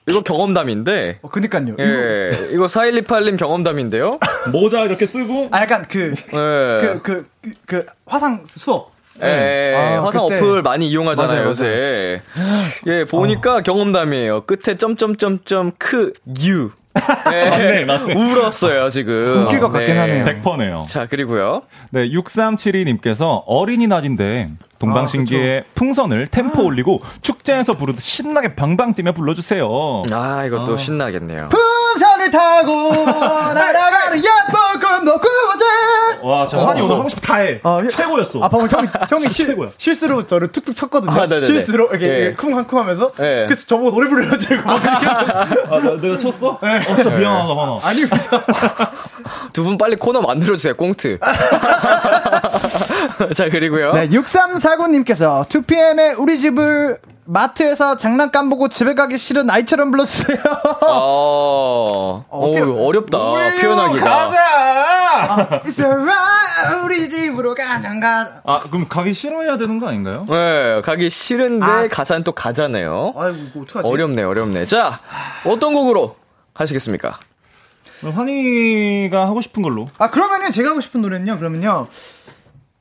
[0.09, 1.19] 이거 경험담인데.
[1.21, 1.75] 어, 그니까요.
[1.79, 4.19] 예, 이거 4128님 경험담인데요.
[4.51, 5.47] 모자 이렇게 쓰고.
[5.51, 6.77] 아, 약간 그, 예.
[6.81, 8.91] 그, 그, 그, 그 화상 수업.
[9.23, 10.35] 예, 아, 화상 그때.
[10.37, 12.21] 어플 많이 이용하잖아요, 맞아요, 요새.
[12.87, 14.41] 예, 보니까 경험담이에요.
[14.45, 16.13] 끝에 점점점점 크,
[16.43, 16.71] 유.
[17.31, 18.13] 예, 맞네, 맞네.
[18.15, 19.43] 울었어요, 지금.
[19.43, 20.25] 웃길 것 같긴 하네요.
[20.25, 20.83] 100%네요.
[20.87, 21.61] 자, 그리고요.
[21.91, 24.49] 네, 6372님께서 어린이날인데
[24.79, 30.03] 동방신기의 풍선을 템포 올리고 축제에서 부르듯 신나게 방방 뛰며 불러주세요.
[30.11, 31.49] 아, 이것도 신나겠네요.
[31.49, 35.65] 풍선 을 타고 날아가는 예쁜 꿈도 꾸어져.
[36.21, 37.59] 와, 저 한이 오늘 하고 싶다 해.
[37.63, 38.39] 어, 최고였어.
[38.43, 39.69] 아, 방금 형이, 형이 실, 최고야.
[39.77, 41.11] 실수로 저를 툭툭 쳤거든요.
[41.11, 41.45] 아, 네네네.
[41.45, 42.33] 실수로 이렇게 예.
[42.33, 43.11] 쿵쿵쿵 하면서.
[43.19, 43.45] 예.
[43.47, 45.07] 그래서 저보고 노래 부르려고 막 이렇게.
[45.07, 46.59] 아, 나, 내가 쳤어?
[46.61, 47.79] 어, 진짜 미안하다, 하나.
[47.83, 48.45] 아닙니다.
[49.53, 51.19] 두 분 빨리 코너 만들어주세요, 꽁트.
[53.35, 53.93] 자, 그리고요.
[53.93, 56.97] 네, 6349님께서 2PM의 우리 집을
[57.29, 60.37] 마트에서 장난감 보고 집에 가기 싫은 아이처럼 불러주세요.
[60.87, 64.05] 어, 어떻게- 어, 어렵다, 우리 표현하기가.
[64.05, 65.61] 가자!
[65.65, 68.41] It's alright, 우리 집으로 가장 가.
[68.45, 70.25] 아, 그럼 가기 싫어야 되는 거 아닌가요?
[70.29, 71.87] 네, 가기 싫은데 아.
[71.89, 73.13] 가사는 또 가잖아요.
[73.17, 73.87] 아이고, 이거 어떡하지?
[73.89, 74.65] 어렵네, 어렵네.
[74.65, 74.99] 자,
[75.45, 76.15] 어떤 곡으로
[76.53, 77.19] 하시겠습니까?
[77.99, 79.89] 그럼 환희가 하고 싶은 걸로.
[79.97, 81.87] 아, 그러면은 제가 하고 싶은 노래는요, 그러면요.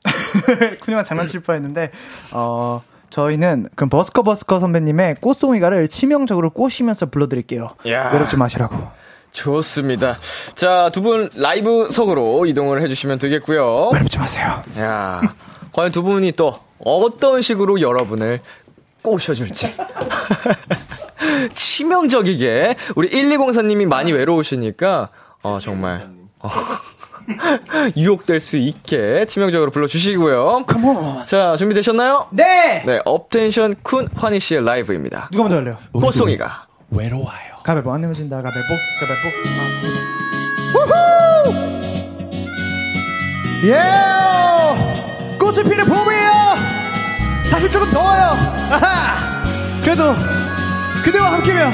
[0.83, 1.91] 그냥 장난칠 뻔 했는데,
[2.31, 7.69] 어, 저희는 그럼 버스커 버스커 선배님의 꽃송이가를 치명적으로 꼬시면서 불러드릴게요.
[7.89, 8.11] 야.
[8.13, 8.77] 외롭지 마시라고.
[9.33, 10.17] 좋습니다.
[10.55, 13.91] 자, 두 분 라이브석으로 이동을 해주시면 되겠고요.
[13.93, 14.63] 외롭지 마세요.
[14.79, 15.21] 야,
[15.73, 18.41] 과연 두 분이 또 어떤 식으로 여러분을
[19.03, 19.75] 꼬셔줄지.
[21.53, 25.11] 치명적이게 우리 1204님이 많이 외로우시니까
[25.43, 26.09] 어 정말
[26.41, 26.49] 어,
[27.97, 30.65] 유혹될 수 있게 치명적으로 불러주시고요.
[30.67, 31.27] Come on.
[31.27, 32.29] 자, 준비되셨나요?
[32.31, 32.83] 네!
[32.87, 35.29] 네, 업텐션 쿤 환희 씨의 라이브입니다.
[35.33, 35.79] 누가 먼저 할래요?
[35.93, 36.67] 꽃송이가.
[37.67, 38.69] 가베보 안 내면 진다 가베보
[39.01, 41.07] 가베보 아.
[43.65, 46.31] 예 꽃이 피는 봄이에요
[47.51, 48.23] 다시 조금 더워요
[48.71, 50.15] 아하 그래도
[51.05, 51.73] 그대와 함께면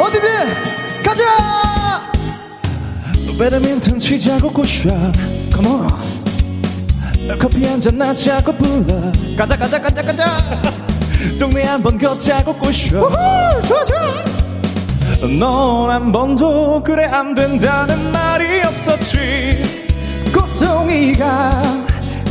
[0.00, 1.75] 어디든 가자
[3.38, 4.88] 배드민턴 치자고 꼬셔
[5.52, 5.86] 컴온
[7.38, 9.12] 커피 한잔 나자고 불러.
[9.36, 10.24] 가자 가자 가자 가자.
[11.38, 12.88] 동네 한번 걷자고 꼬셔
[13.62, 14.24] 좋아 좋아.
[15.38, 19.90] 넌한 번도 그래 안 된다는 말이 없었지.
[20.32, 21.62] 꽃송이가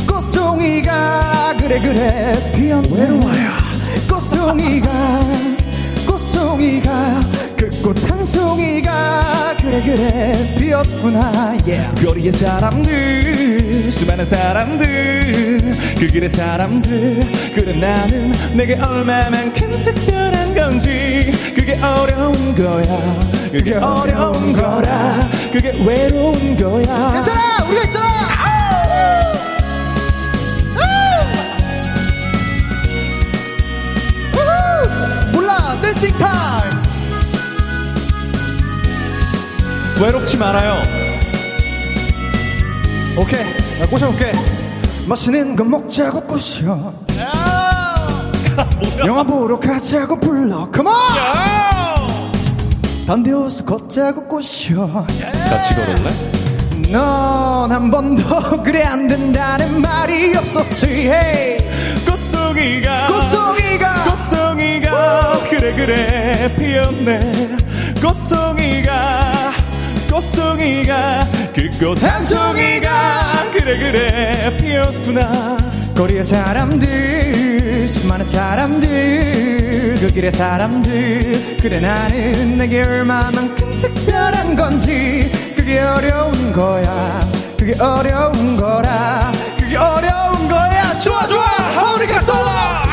[0.08, 2.52] 꽃송이가 그래 그래.
[2.56, 3.50] 피었네 외로워요.
[4.08, 4.90] 꽃송이가
[6.06, 11.56] 꽃송이가 그꽃 한 송이가 그래 그래 피었구나.
[11.66, 12.04] Yeah.
[12.04, 21.32] 거리의 사람들 수많은 사람들 그 길의 사람들 그래 나는 내게 얼마만큼 특별한 건지.
[21.54, 23.20] 그게 어려운 거야.
[23.50, 25.28] 그게 어려운 거라.
[25.52, 27.12] 그게 외로운 거야.
[27.12, 27.64] 괜찮아!
[27.68, 28.16] 우리가 있잖아!
[35.82, 36.35] 댄싱 타
[40.00, 40.82] 외롭지 말아요.
[43.16, 43.44] 오케이
[43.78, 44.32] 나 꼬셔볼게.
[45.06, 46.92] 맛있는 거 먹자고 꼬셔.
[49.06, 50.70] 영화 보러 가자고 불러.
[50.70, 50.92] 컴온
[53.06, 55.06] 반대 호수 걷자고 꼬셔.
[55.48, 56.32] 같이 걸을래?
[56.92, 60.86] 넌 한 번도 그래 안 된다는 말이 없었지.
[60.86, 61.58] Hey.
[62.04, 63.06] 꽃송이가.
[63.06, 64.04] 꽃송이가.
[64.04, 65.40] 꽃송이가.
[65.50, 66.54] 그래 그래.
[66.56, 67.56] 피었네.
[68.00, 69.35] 꽃송이가
[70.16, 75.58] 꽃송이가 그꽃 한 송이가 그래 그래 피었구나.
[75.94, 86.50] 거리의 사람들 수많은 사람들 그 길의 사람들 그래 나는 내게 얼마만큼 특별한 건지 그게 어려운
[86.50, 87.20] 거야.
[87.58, 89.32] 그게 어려운 거라.
[89.58, 90.98] 그게 어려운 거야.
[90.98, 91.94] 좋아 좋아.
[91.94, 92.85] 우리가 쏠러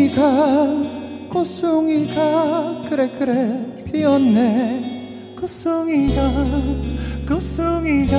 [0.00, 3.34] 꽃송이가 꽃송이가 그래 그래
[3.92, 5.34] 피었네.
[5.38, 6.22] 꽃송이가
[7.28, 8.16] 꽃송이가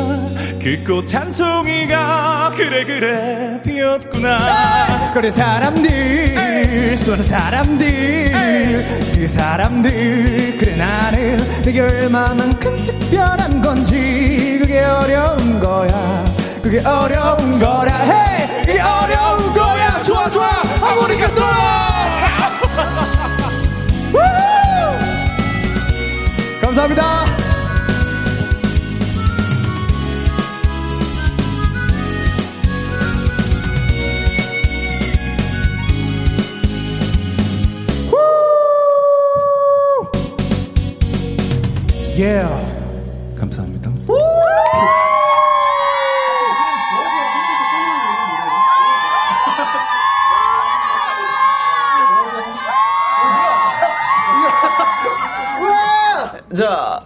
[0.62, 5.12] 그 꽃 한 송이가 그래 그래 피었구나.
[5.14, 16.26] 거리 사람들 수많은 사람들 그 사람들 그래 나는 내게 얼마만큼 특별한 건지 그게 어려운 거야.
[16.62, 17.92] 그게 어려운 거라.
[17.96, 18.51] 해
[20.92, 21.42] 쏘
[26.62, 27.26] 감사합니다.
[42.18, 42.71] Yeah.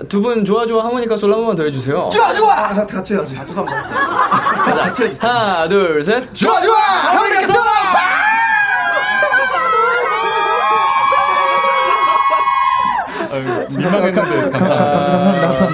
[0.08, 2.10] 두 분 좋아 좋아 하모니카 솔로 한 번만 더 해주세요.
[2.12, 6.34] 좋아 좋아 같이 해야지 아, 죄송합니다 하나, 둘, 셋.
[6.34, 6.78] 좋아 좋아
[7.12, 7.54] 아무리가 쏘
[13.70, 15.70] 민망했는데 감사합니다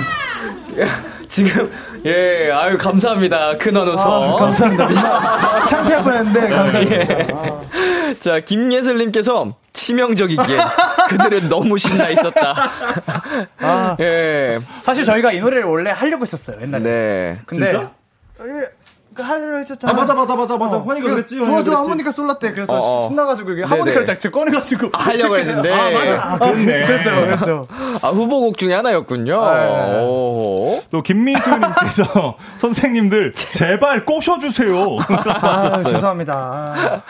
[1.27, 1.71] 지금
[2.03, 3.57] 예, 아유 감사합니다.
[3.59, 4.33] 큰 어누서.
[4.33, 5.65] 아, 감사합니다.
[5.67, 6.95] 창피할 뻔했는데 감사합니다.
[6.95, 7.27] 예.
[8.19, 10.57] 자, 김예슬님께서 치명적이기에
[11.09, 12.55] 그들은 너무 신나 있었다.
[13.59, 13.97] 아.
[13.99, 16.83] 예, 사실 저희가 이 노래를 원래 하려고 했었어요 옛날에.
[16.83, 17.39] 네.
[17.45, 17.91] 근데 진짜?
[19.11, 19.91] 예, 그 하려고 했었잖아.
[19.91, 21.79] 아 맞아 맞아 맞아 맞아 환희가 그랬지 좋아 좋아.
[21.81, 23.07] 하모니카 솔라 때 그래서 어, 어.
[23.07, 23.63] 신나가지고 이게.
[23.63, 25.71] 하모니카를 딱 제가 꺼내가지고 아, 하려고 했는데.
[25.73, 26.23] 아 맞아.
[26.23, 26.65] 아, 그렇네.
[26.87, 27.67] 그랬죠 그랬죠.
[28.01, 29.51] 아, 후보곡 중에 하나였군요.
[29.53, 30.05] 네.
[30.05, 30.81] 오.
[30.91, 34.97] 또 김미수님께서 선생님들 제발 꼬셔주세요.
[35.41, 36.33] 아 죄송합니다.
[36.33, 37.01] 아,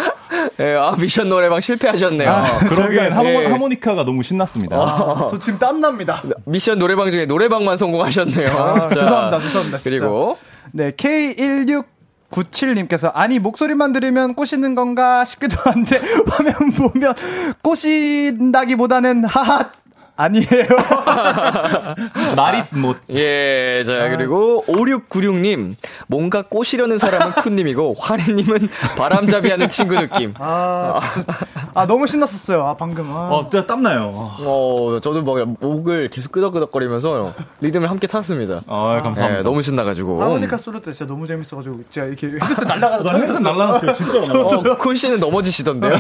[0.60, 2.30] 예, 아, 미션 노래방 실패하셨네요.
[2.30, 3.45] 아, 그러기엔 저희가- 하모, 예.
[3.47, 4.76] 하모니카가 너무 신났습니다.
[4.78, 6.22] 아, 저 지금 땀 납니다.
[6.45, 8.47] 미션 노래방 중에 노래방만 성공하셨네요.
[8.49, 9.78] 아, 자, 죄송합니다 죄송합니다.
[9.78, 9.89] 진짜.
[9.89, 10.38] 그리고
[10.72, 11.86] 네 K16
[12.32, 17.14] 97님께서 아니 목소리만 들으면 꼬시는 건가 싶기도 한데 화면 보면
[17.62, 19.72] 꼬신다기보다는 하하
[20.16, 20.45] 아니에요.
[22.36, 25.76] 말이 뭐 예, 자, 그리고 5696님.
[26.07, 30.34] 뭔가 꼬시려는 사람은 쿤님이고, 화리님은 바람잡이 하는 친구 느낌.
[30.38, 31.34] 아 진짜
[31.74, 32.64] 아 너무 신났었어요.
[32.66, 33.12] 아 방금.
[33.12, 33.30] 아.
[33.30, 34.12] 어, 진짜 땀나요.
[34.14, 38.62] 어, 저도 막 목을 계속 끄덕끄덕거리면서 리듬을 함께 탔습니다.
[38.68, 39.39] 아, 감사합니다.
[39.39, 40.22] 예, 너무 신나가지고.
[40.22, 43.93] 하모니카 솔로 때 진짜 너무 재밌어가지고 진짜 이렇게 헤드셋 날라가서 나 헤드셋 날라갔어요.
[43.93, 44.72] 진짜 날라갔어요.
[44.72, 45.93] 어, 쿤 씨는 넘어지시던데요?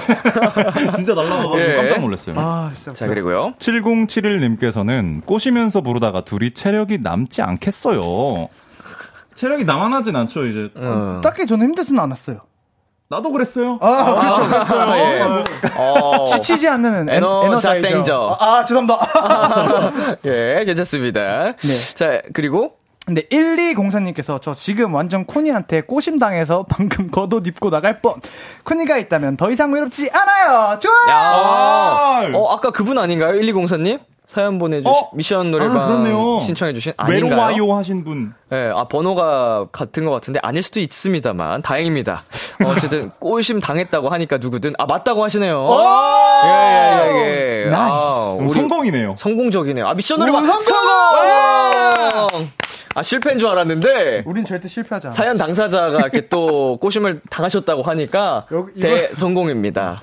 [0.95, 1.75] 진짜 날라가가지고 예.
[1.75, 2.35] 깜짝 놀랐어요.
[2.37, 2.93] 아 진짜.
[2.93, 3.53] 자, 그리고요.
[4.07, 8.47] 7071님께서는 꼬시면서 부르다가 둘이 체력이 남지 않겠어요.
[9.35, 10.69] 체력이 남아나진 않죠, 이제.
[10.75, 11.21] 어.
[11.23, 12.41] 딱히 저는 힘들지는 않았어요.
[13.09, 13.77] 나도 그랬어요.
[13.81, 14.73] 아, 그렇죠.
[14.79, 15.21] 아, 예.
[15.75, 16.25] 어.
[16.27, 17.87] 지치지 않는 엔- 에너 에너자이저.
[17.89, 18.37] 땡저.
[18.39, 20.15] 아, 아, 죄송합니다.
[20.25, 21.53] 예, 괜찮습니다.
[21.57, 21.93] 네.
[21.95, 28.13] 자, 그리고 근데 1204님께서 저 지금 완전 코니한테 꼬심당해서 방금 겉옷 입고 나갈 뻔.
[28.63, 30.79] 코니가 있다면 더 이상 외롭지 않아요.
[30.79, 31.09] 좋아요.
[31.09, 33.33] 야, 어, 아까 그분 아닌가요?
[33.39, 33.99] 1204님?
[34.27, 35.09] 사연 보내주신 어?
[35.13, 36.39] 미션 노래방 아.
[36.41, 37.31] 신청해주신 아닌가요?
[37.31, 38.33] 외로워요 하신 분.
[38.53, 42.23] 예, 아 번호가 같은 것 같은데 아닐 수도 있습니다만 다행입니다.
[42.63, 45.67] 어, 어쨌든 꼬심 당했다고 하니까 누구든 아 맞다고 하시네요.
[46.45, 47.25] 예예예.
[47.25, 47.69] 예, 예.
[47.69, 47.93] Nice.
[47.93, 49.15] 아, 음, 성공이네요.
[49.17, 49.85] 성공적이네요.
[49.85, 50.61] 아 미션 노래방 성공!
[52.29, 52.49] 성공!
[52.93, 55.15] 아 실패인 줄 알았는데 우린 절대 실패하지 않아.
[55.15, 59.99] 사연 당사자가 이렇게 또 꼬심을 당하셨다고 하니까 여기 대성공입니다.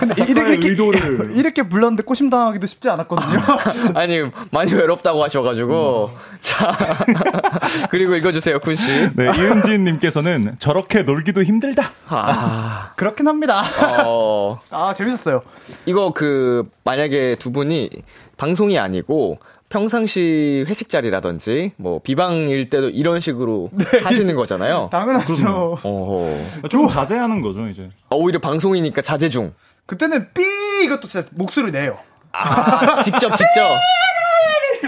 [0.00, 1.34] 근데 이- 이렇게, 이렇게.
[1.34, 3.40] 이렇게 불렀는데 꼬심 당하기도 쉽지 않았거든요.
[3.94, 6.76] 아 니 많이 외롭다고 하셔가지고 자
[7.90, 8.90] 그리고 읽어주세요 군 씨.
[9.14, 11.90] 네, 이은지님께서는 저렇게 놀기도 힘들다.
[12.08, 13.62] 아, 그렇긴 합니다.
[14.04, 15.40] 어, 아, 재밌었어요.
[15.86, 17.88] 이거 그 만약에 두 분이
[18.36, 19.38] 방송이 아니고
[19.84, 23.70] 평상시 회식 자리라든지 뭐 비방일 때도 이런 식으로
[24.04, 24.88] 하시는 거잖아요.
[24.92, 25.78] 당연하죠.
[25.82, 26.68] 어허.
[26.70, 27.90] 좀 자제하는 거죠, 이제.
[28.08, 29.52] 어, 오히려 방송이니까 자제 중.
[29.86, 30.42] 그때는 삐
[30.84, 31.98] 이것도 진짜 목소리 내요.
[32.30, 33.76] 아, 직접 직접.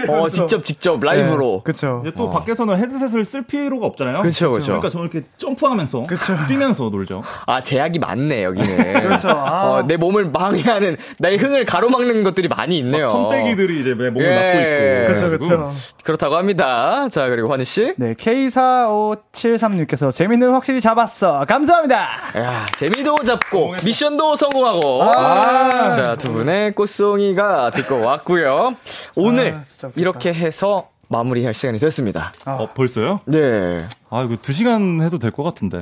[0.09, 1.61] 어, 직접 직접 라이브로.
[1.63, 2.01] 그쵸.
[2.05, 4.21] 이제 또 밖에서는 헤드셋을 쓸 필요가 없잖아요.
[4.21, 4.65] 그쵸, 그쵸.
[4.65, 6.05] 그러니까 저는 이렇게 점프하면서
[6.47, 7.23] 뛰면서 놀죠.
[7.45, 8.93] 아, 제약이 많네, 여기는.
[9.03, 9.29] 그렇죠.
[9.29, 9.69] 아.
[9.69, 13.09] 어, 내 몸을 방해하는, 나의 흥을 가로막는 것들이 많이 있네요.
[13.09, 14.35] 선떼기들이 이제 내 몸을 예.
[14.35, 14.67] 막고 있고.
[15.13, 15.73] 그쵸, 그래가지고 그쵸.
[16.03, 17.07] 그렇다고 합니다.
[17.09, 17.93] 자, 그리고 환희 씨.
[17.97, 21.45] 네, K4573님께서 재미는 확실히 잡았어.
[21.47, 22.07] 감사합니다.
[22.37, 25.03] 야, 재미도 잡고, 미션도 성공하고.
[25.03, 25.91] 아.
[25.91, 28.75] 자, 두 분의 꽃송이가 듣고 왔고요
[29.15, 29.63] 오늘, 아.
[29.97, 32.33] 이렇게 해서 마무리할 시간이 됐습니다.
[32.45, 33.21] 어, 벌써요?
[33.25, 33.85] 네.
[34.09, 35.81] 아, 이거 두 시간 해도 될 것 같은데.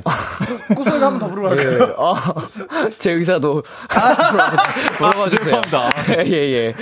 [0.74, 1.78] 꾸소이가 한번 더 부르고 갈까요?
[1.80, 2.14] 예, 어,
[2.98, 3.62] 제 의사도
[5.00, 5.60] 물어봐 주세요.
[5.60, 5.90] 죄송합니다.
[6.26, 6.74] 예, 예.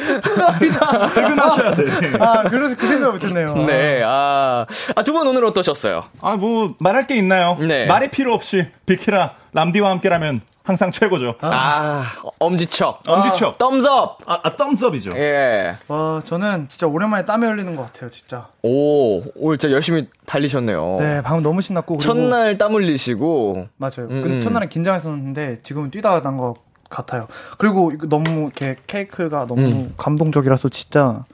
[1.15, 1.85] 퇴근하셔야 돼.
[2.21, 3.55] 아, 그래서 그 생각을 못했네요.
[3.67, 6.03] 네, 아, 아, 두 분 오늘 어떠셨어요?
[6.21, 7.57] 아, 뭐, 말할 게 있나요?
[7.61, 7.87] 네.
[7.87, 11.35] 말이 필요 없이 비키라, 람디와 함께라면 항상 최고죠.
[11.43, 12.03] 아, 아,
[12.39, 13.03] 엄지척.
[13.07, 13.59] 엄지척.
[13.59, 14.19] 덤섭.
[14.27, 15.11] 아, 아 덤스업이죠.
[15.17, 15.77] 예.
[15.89, 18.49] 와, 저는 진짜 오랜만에 땀이 흘리는 것 같아요, 진짜.
[18.63, 20.97] 오, 오늘 진짜 열심히 달리셨네요.
[21.01, 21.99] 네, 방금 너무 신났고.
[21.99, 23.69] 그리고 첫날 땀 흘리시고.
[23.77, 24.09] 맞아요.
[24.09, 24.41] 음, 그 음.
[24.41, 26.55] 첫날은 긴장했었는데 지금은 뛰다가 난 것
[26.89, 27.29] 같아요.
[27.59, 29.95] 그리고 이거 너무 이렇게 케이크가 너무 음.
[29.99, 31.25] 감동적이라서 진짜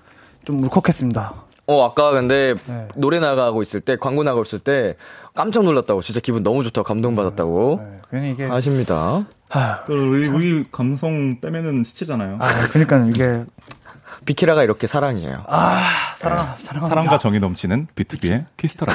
[0.45, 1.33] 좀 울컥했습니다.
[1.71, 2.89] 어, 아까 근데 네.
[2.97, 4.97] 노래 나가고 있을 때, 광고 나가고 있을 때
[5.37, 6.03] 깜짝 놀랐다고.
[6.03, 7.81] 진짜 기분 너무 좋다고 감동받았다고.
[7.81, 9.21] 네, 괜히 이게 아십니다.
[9.49, 12.39] 하, 그 우리, 우리 감성 빼면은 시체잖아요.
[12.41, 13.45] 아, 그러니까 이게
[14.25, 15.45] 비키라가 이렇게 사랑이에요.
[15.47, 16.89] 아, 사랑 사랑합니다.
[16.89, 18.93] 사랑과 정이 넘치는 비투비의 키스터라.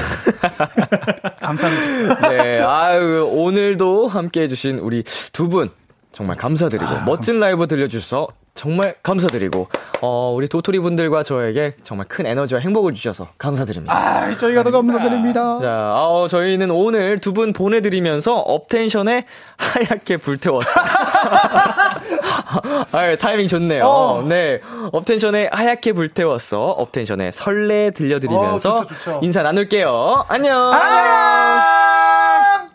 [1.39, 2.29] 감사합니다.
[2.29, 5.71] 네, 아유, 오늘도 함께 해주신 우리 두 분,
[6.15, 9.67] 정말 감사드리고, 멋진 라이브 들려주셔서 정말 감사드리고,
[10.01, 13.93] 어, 우리 도토리 분들과 저에게 정말 큰 에너지와 행복을 주셔서 감사드립니다.
[13.93, 15.59] 아, 저희가 더 감사드립니다.
[15.59, 19.25] 자, 어, 저희는 오늘 두 분 보내드리면서 업텐션의
[19.57, 20.85] 하얗게 불태웠어요.
[22.93, 23.83] 아 타이밍 좋네요.
[23.85, 24.23] 어.
[24.25, 24.61] 네.
[24.93, 26.61] 업텐션의 하얗게 불태웠어.
[26.61, 29.19] 업텐션의 설레 들려드리면서 어, 좋죠, 좋죠.
[29.21, 30.23] 인사 나눌게요.
[30.29, 30.71] 안녕.
[30.73, 32.69] 안녕.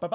[0.00, 0.10] Bye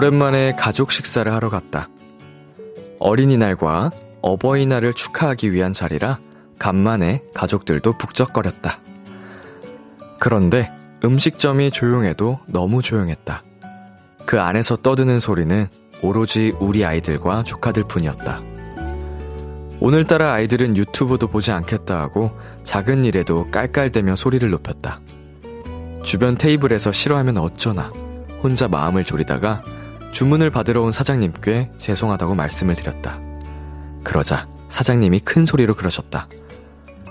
[0.00, 1.90] 오랜만에 가족 식사를 하러 갔다.
[3.00, 3.90] 어린이날과
[4.22, 6.18] 어버이날을 축하하기 위한 자리라
[6.58, 8.78] 간만에 가족들도 북적거렸다.
[10.18, 10.70] 그런데
[11.04, 13.42] 음식점이 조용해도 너무 조용했다.
[14.24, 15.66] 그 안에서 떠드는 소리는
[16.00, 18.40] 오로지 우리 아이들과 조카들 뿐이었다.
[19.80, 22.30] 오늘따라 아이들은 유튜브도 보지 않겠다 하고
[22.62, 24.98] 작은 일에도 깔깔대며 소리를 높였다.
[26.02, 27.92] 주변 테이블에서 싫어하면 어쩌나
[28.42, 29.62] 혼자 마음을 졸이다가
[30.12, 33.20] 주문을 받으러 온 사장님께 죄송하다고 말씀을 드렸다.
[34.04, 36.28] 그러자 사장님이 큰 소리로 그러셨다.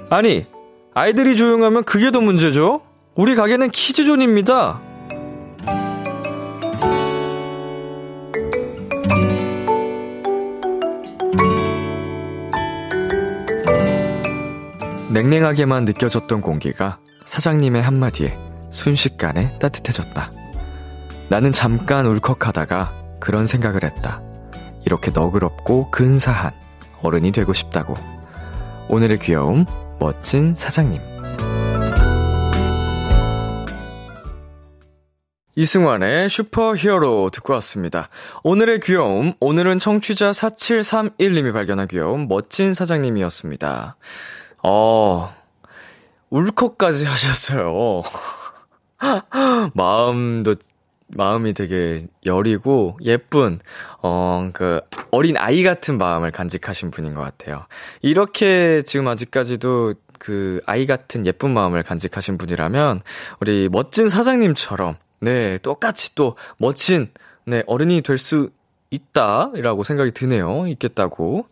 [0.10, 0.46] 아니,
[0.94, 2.82] 아이들이 조용하면 그게 더 문제죠?
[3.16, 4.82] 우리 가게는 키즈존입니다.
[15.12, 18.38] 냉랭하게만 느껴졌던 공기가 사장님의 한마디에
[18.72, 20.32] 순식간에 따뜻해졌다.
[21.30, 24.24] 나는 잠깐 울컥하다가 그런 생각을 했다.
[24.84, 26.52] 이렇게 너그럽고 근사한
[27.04, 27.94] 어른이 되고 싶다고.
[28.90, 29.66] 오늘의 귀여움,
[30.00, 31.00] 멋진 사장님.
[35.56, 38.10] 이승환의 슈퍼 히어로 듣고 왔습니다.
[38.44, 43.98] 오늘의 귀여움, 오늘은 청취자 4731님이 발견한 귀여움, 멋진 사장님이었습니다.
[44.64, 45.36] 어,
[46.32, 48.02] 울컥까지 하셨어요.
[49.74, 50.56] 마음도,
[51.16, 53.60] 마음이 되게 여리고 예쁜,
[54.02, 54.82] 어, 그,
[55.12, 57.66] 어린 아이 같은 마음을 간직하신 분인 것 같아요.
[58.02, 63.02] 이렇게 지금 아직까지도 그 아이 같은 예쁜 마음을 간직하신 분이라면,
[63.40, 67.10] 우리 멋진 사장님처럼, 네, 똑같이 또 멋진,
[67.46, 68.50] 네, 어른이 될 수
[68.92, 70.68] 있다라고 생각이 드네요.
[70.68, 71.46] 있겠다고.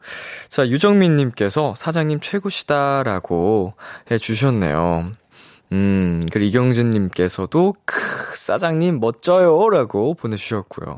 [0.50, 3.74] 자, 유정민님께서 사장님 최고시다라고
[4.10, 5.12] 해주셨네요.
[5.72, 9.70] 음, 그리고 이경진님께서도, 크, 사장님 멋져요.
[9.70, 10.98] 라고 보내주셨고요.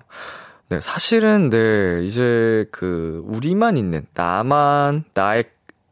[0.69, 5.45] 네, 사실은, 네, 이제 그, 우리만 있는, 나만, 나의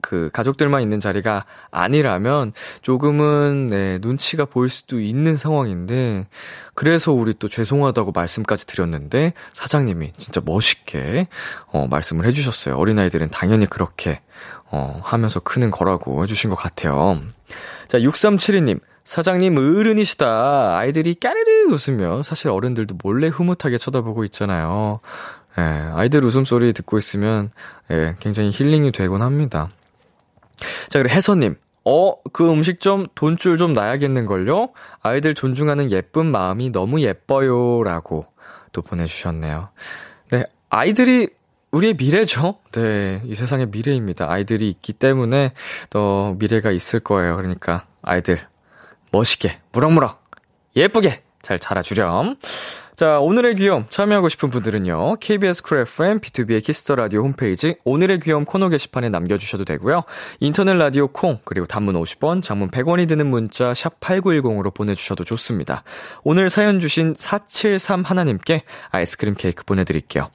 [0.07, 6.27] 그 가족들만 있는 자리가 아니라면 조금은 네, 눈치가 보일 수도 있는 상황인데
[6.75, 11.27] 그래서 우리 또 죄송하다고 말씀까지 드렸는데 사장님이 진짜 멋있게
[11.73, 12.75] 어 말씀을 해 주셨어요.
[12.75, 14.21] 어린아이들은 당연히 그렇게
[14.71, 17.19] 어 하면서 크는 거라고 해 주신 것 같아요.
[17.87, 18.79] 자, 6372님.
[19.03, 20.77] 사장님 어른이시다.
[20.77, 24.99] 아이들이 까르르 웃으며 사실 어른들도 몰래 흐뭇하게 쳐다보고 있잖아요.
[25.57, 27.51] 예, 아이들 웃음소리 듣고 있으면
[27.89, 29.69] 예, 굉장히 힐링이 되곤 합니다.
[30.89, 31.55] 자, 그리고 혜선님.
[31.85, 34.71] 어, 그 음식점 돈줄 좀 나야겠는걸요?
[35.01, 37.81] 아이들 존중하는 예쁜 마음이 너무 예뻐요.
[37.83, 38.25] 라고
[38.73, 39.69] 또 보내주셨네요.
[40.31, 41.29] 네, 아이들이
[41.77, 42.55] 우리의 미래죠?
[42.71, 44.29] 네, 이 세상의 미래입니다.
[44.29, 45.53] 아이들이 있기 때문에
[45.89, 47.35] 더 미래가 있을 거예요.
[47.35, 48.39] 그러니까 아이들
[49.11, 50.23] 멋있게, 무럭무럭,
[50.75, 52.37] 예쁘게 잘 자라주렴.
[52.95, 55.17] 자, 오늘의 귀염 참여하고 싶은 분들은요.
[55.19, 60.01] KBS 쿨 FM B2B의 키스터 라디오 홈페이지 오늘의 귀염 코너 게시판에 남겨 주셔도 되고요.
[60.39, 65.83] 인터넷 라디오 콩 그리고 단문 50원, 장문 100원이 드는 문자 샵 8910으로 보내 주셔도 좋습니다.
[66.23, 70.31] 오늘 사연 주신 473 하나님께 아이스크림 케이크 보내 드릴게요.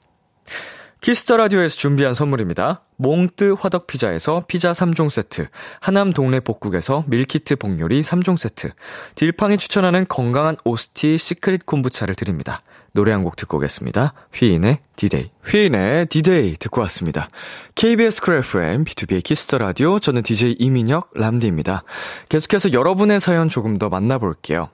[1.02, 2.82] Kiss the Radio에서 준비한 선물입니다.
[2.96, 5.48] 몽뜨 화덕 피자에서 피자 3종 세트,
[5.80, 8.70] 하남 동네 복국에서 밀키트 복요리 3종 세트,
[9.16, 12.60] 딜팡이 추천하는 건강한 오스티 시크릿 콤부차를 드립니다.
[12.94, 14.14] 노래 한 곡 듣고 오겠습니다.
[14.32, 15.30] 휘인의 디데이.
[15.44, 17.28] 휘인의 디데이 듣고 왔습니다.
[17.74, 21.82] KBS 쿨 FM, B2B의 키스터 라디오, 저는 DJ 이민혁, 람디입니다.
[22.28, 24.68] 계속해서 여러분의 사연 조금 더 만나볼게요.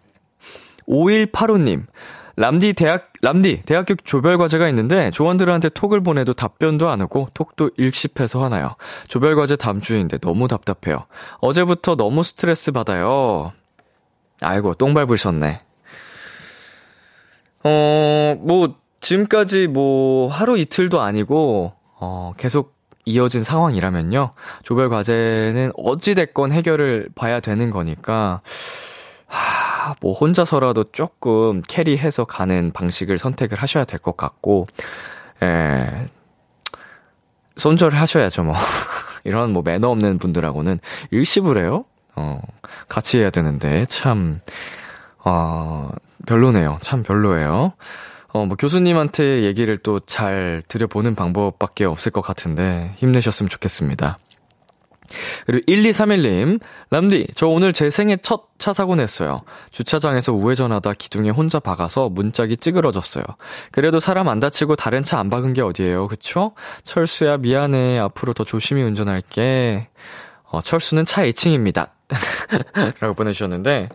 [0.89, 1.87] 5185님,
[2.39, 8.45] 람디 대학, 람디, 대학교 조별 과제가 있는데 조원들한테 톡을 보내도 답변도 안 오고 톡도 일십해서
[8.45, 8.77] 하나요.
[9.09, 11.07] 조별 과제 다음 주인데 너무 답답해요.
[11.41, 13.51] 어제부터 너무 스트레스 받아요.
[14.41, 15.61] 아이고, 똥 밟으셨네.
[17.65, 24.31] 어, 뭐, 지금까지 뭐, 하루 이틀도 아니고, 어, 계속 이어진 상황이라면요.
[24.63, 28.43] 조별 과제는 어찌 됐건 해결을 봐야 되는 거니까,
[29.27, 29.58] 하,
[30.01, 34.67] 뭐 혼자서라도 조금 캐리해서 가는 방식을 선택을 하셔야 될 것 같고,
[35.43, 36.07] 에,
[37.57, 38.55] 손절을 하셔야죠, 뭐.
[39.25, 40.79] 이런 뭐 매너 없는 분들하고는
[41.11, 41.85] 일시불 해요?
[42.17, 42.41] 어,
[42.89, 44.41] 같이 해야 되는데, 참,
[45.25, 45.91] 어,
[46.27, 46.79] 별로네요.
[46.81, 47.73] 참 별로예요.
[48.33, 54.19] 어, 뭐 교수님한테 얘기를 또잘 드려보는 방법밖에 없을 것 같은데, 힘내셨으면 좋겠습니다.
[55.47, 56.61] 그리고 1231님,
[56.91, 59.43] 람디, 저 오늘 제 생애 첫 차 사고 냈어요.
[59.71, 63.23] 주차장에서 우회전하다 기둥에 혼자 박아서 문짝이 찌그러졌어요.
[63.71, 66.53] 그래도 사람 안 다치고 다른 차 안 박은 게 어디예요, 그쵸?
[66.85, 67.99] 철수야, 미안해.
[67.99, 69.89] 앞으로 더 조심히 운전할게.
[70.45, 71.91] 어, 철수는 차 2층입니다.
[73.01, 73.89] 라고 보내주셨는데,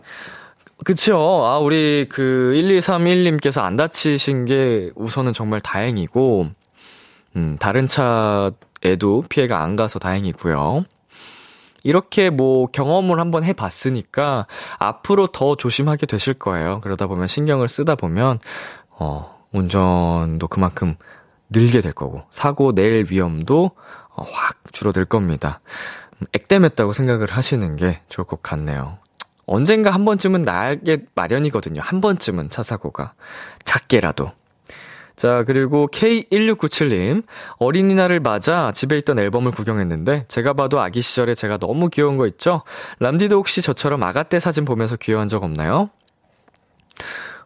[0.84, 1.16] 그쵸.
[1.44, 6.46] 아, 우리 그 1231님께서 안 다치신 게 우선은 정말 다행이고,
[7.36, 10.84] 음, 다른 차에도 피해가 안 가서 다행이고요.
[11.84, 14.46] 이렇게 뭐 경험을 한번 해봤으니까
[14.78, 16.80] 앞으로 더 조심하게 되실 거예요.
[16.80, 18.40] 그러다 보면 신경을 쓰다 보면,
[18.90, 20.96] 어, 운전도 그만큼
[21.50, 23.70] 늘게 될 거고, 사고 낼 위험도
[24.16, 25.60] 어, 확 줄어들 겁니다.
[26.20, 28.98] 음, 액땜했다고 생각을 하시는 게 좋을 것 같네요.
[29.46, 31.80] 언젠가 한 번쯤은 나게 마련이거든요.
[31.82, 33.12] 한 번쯤은 차 사고가.
[33.64, 34.32] 작게라도.
[35.16, 37.24] 자, 그리고 K1697님.
[37.58, 42.62] 어린이날을 맞아 집에 있던 앨범을 구경했는데, 제가 봐도 아기 시절에 제가 너무 귀여운 거 있죠?
[42.98, 45.90] 람디도 혹시 저처럼 아가 때 사진 보면서 귀여운 적 없나요?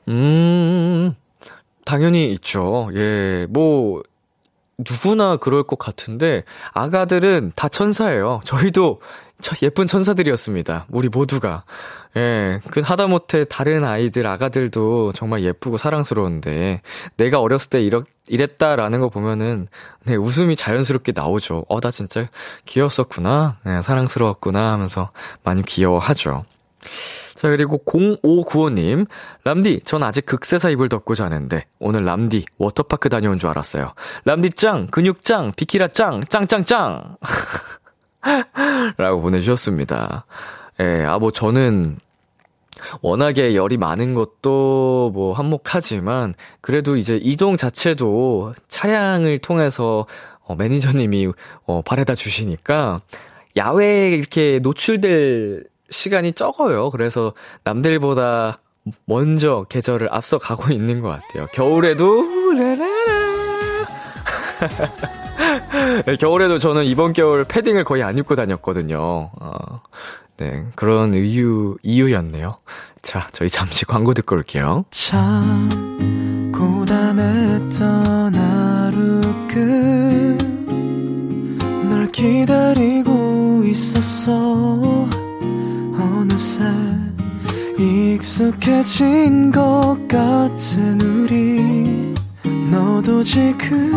[0.08, 1.14] 음,
[1.84, 2.88] 당연히 있죠.
[2.94, 4.02] 예, 뭐,
[4.78, 8.40] 누구나 그럴 것 같은데, 아가들은 다 천사예요.
[8.44, 9.00] 저희도
[9.40, 10.86] 저 예쁜 천사들이었습니다.
[10.90, 11.64] 우리 모두가.
[12.16, 16.82] 예, 그 하다못해 다른 아이들, 아가들도 정말 예쁘고 사랑스러운데,
[17.16, 19.68] 내가 어렸을 때 이렇, 이랬다라는 거 보면은,
[20.04, 21.64] 네, 웃음이 자연스럽게 나오죠.
[21.68, 22.28] 어, 나 진짜
[22.66, 23.58] 귀여웠었구나.
[23.64, 25.10] 네, 사랑스러웠구나 하면서
[25.44, 26.44] 많이 귀여워하죠.
[27.38, 29.06] 자, 그리고 0595님.
[29.44, 33.92] 람디, 전 아직 극세사 입을 덮고 자는데, 오늘 람디, 워터파크 다녀온 줄 알았어요.
[34.24, 37.16] 람디 짱, 근육 짱, 비키라 짱, 짱짱짱!
[38.98, 40.26] 라고 보내주셨습니다.
[40.80, 41.98] 예, 아, 뭐, 저는,
[43.02, 50.06] 워낙에 열이 많은 것도 뭐 한몫하지만, 그래도 이제 이동 자체도 차량을 통해서,
[50.44, 51.32] 어, 매니저님이,
[51.66, 53.00] 어, 바래다 주시니까,
[53.56, 56.90] 야외에 이렇게 노출될 시간이 적어요.
[56.90, 57.32] 그래서
[57.64, 58.58] 남들보다
[59.04, 61.46] 먼저 계절을 앞서 가고 있는 것 같아요.
[61.52, 62.22] 겨울에도,
[62.54, 62.78] 네,
[66.18, 69.30] 겨울에도 저는 이번 겨울 패딩을 거의 안 입고 다녔거든요.
[69.40, 69.80] 어,
[70.38, 72.56] 네, 그런 이유, 이유였네요.
[73.02, 74.84] 자, 저희 잠시 광고 듣고 올게요.
[74.90, 75.68] 참
[76.54, 79.20] 고단했던 하루
[81.88, 85.08] 끝널 기다리고 있었어
[85.98, 86.64] 어느새
[87.78, 92.14] 익숙해진 것 같은 우리
[92.70, 93.90] 너도 지금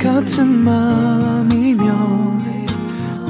[0.00, 2.32] 같은 맘이면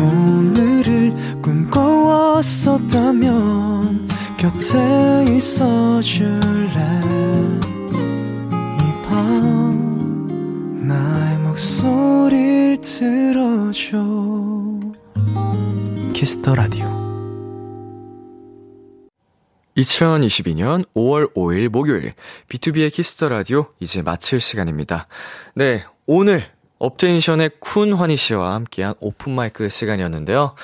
[0.02, 1.12] 오늘을
[1.42, 4.08] 꿈꿔왔었다면
[4.38, 7.00] 곁에 있어 줄래?
[8.78, 13.98] 이 밤 나의 목소리를 들어줘.
[16.12, 16.86] Kiss the Radio.
[19.76, 22.12] 2022년 5월 5일 목요일
[22.48, 25.06] B2B의 키스터 라디오 이제 마칠 시간입니다.
[25.54, 26.44] 네, 오늘
[26.82, 30.56] 업텐션의 쿤 환희 씨와 함께한 오픈 마이크 시간이었는데요.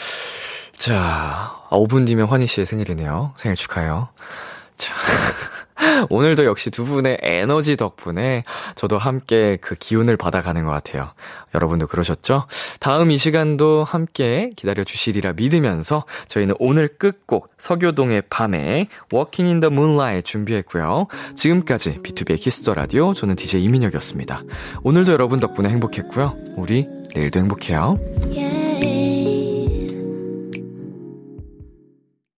[0.72, 3.34] 자, 5분 뒤면 환희 씨의 생일이네요.
[3.36, 4.08] 생일 축하해요.
[4.76, 4.94] 자,
[6.10, 8.44] 오늘도 역시 두 분의 에너지 덕분에
[8.74, 11.12] 저도 함께 그 기운을 받아가는 것 같아요.
[11.54, 12.46] 여러분도 그러셨죠?
[12.80, 18.86] 다음 이 시간도 함께 기다려 주시리라 믿으면서 저희는 오늘 끝곡 서교동의 밤의
[19.46, 21.06] in the Moonlight 준비했고요.
[21.34, 24.42] 지금까지 B2B의 키스터 라디오 저는 DJ 이민혁이었습니다.
[24.82, 26.36] 오늘도 여러분 덕분에 행복했고요.
[26.56, 27.98] 우리 내일도 행복해요.
[28.30, 28.67] Yeah.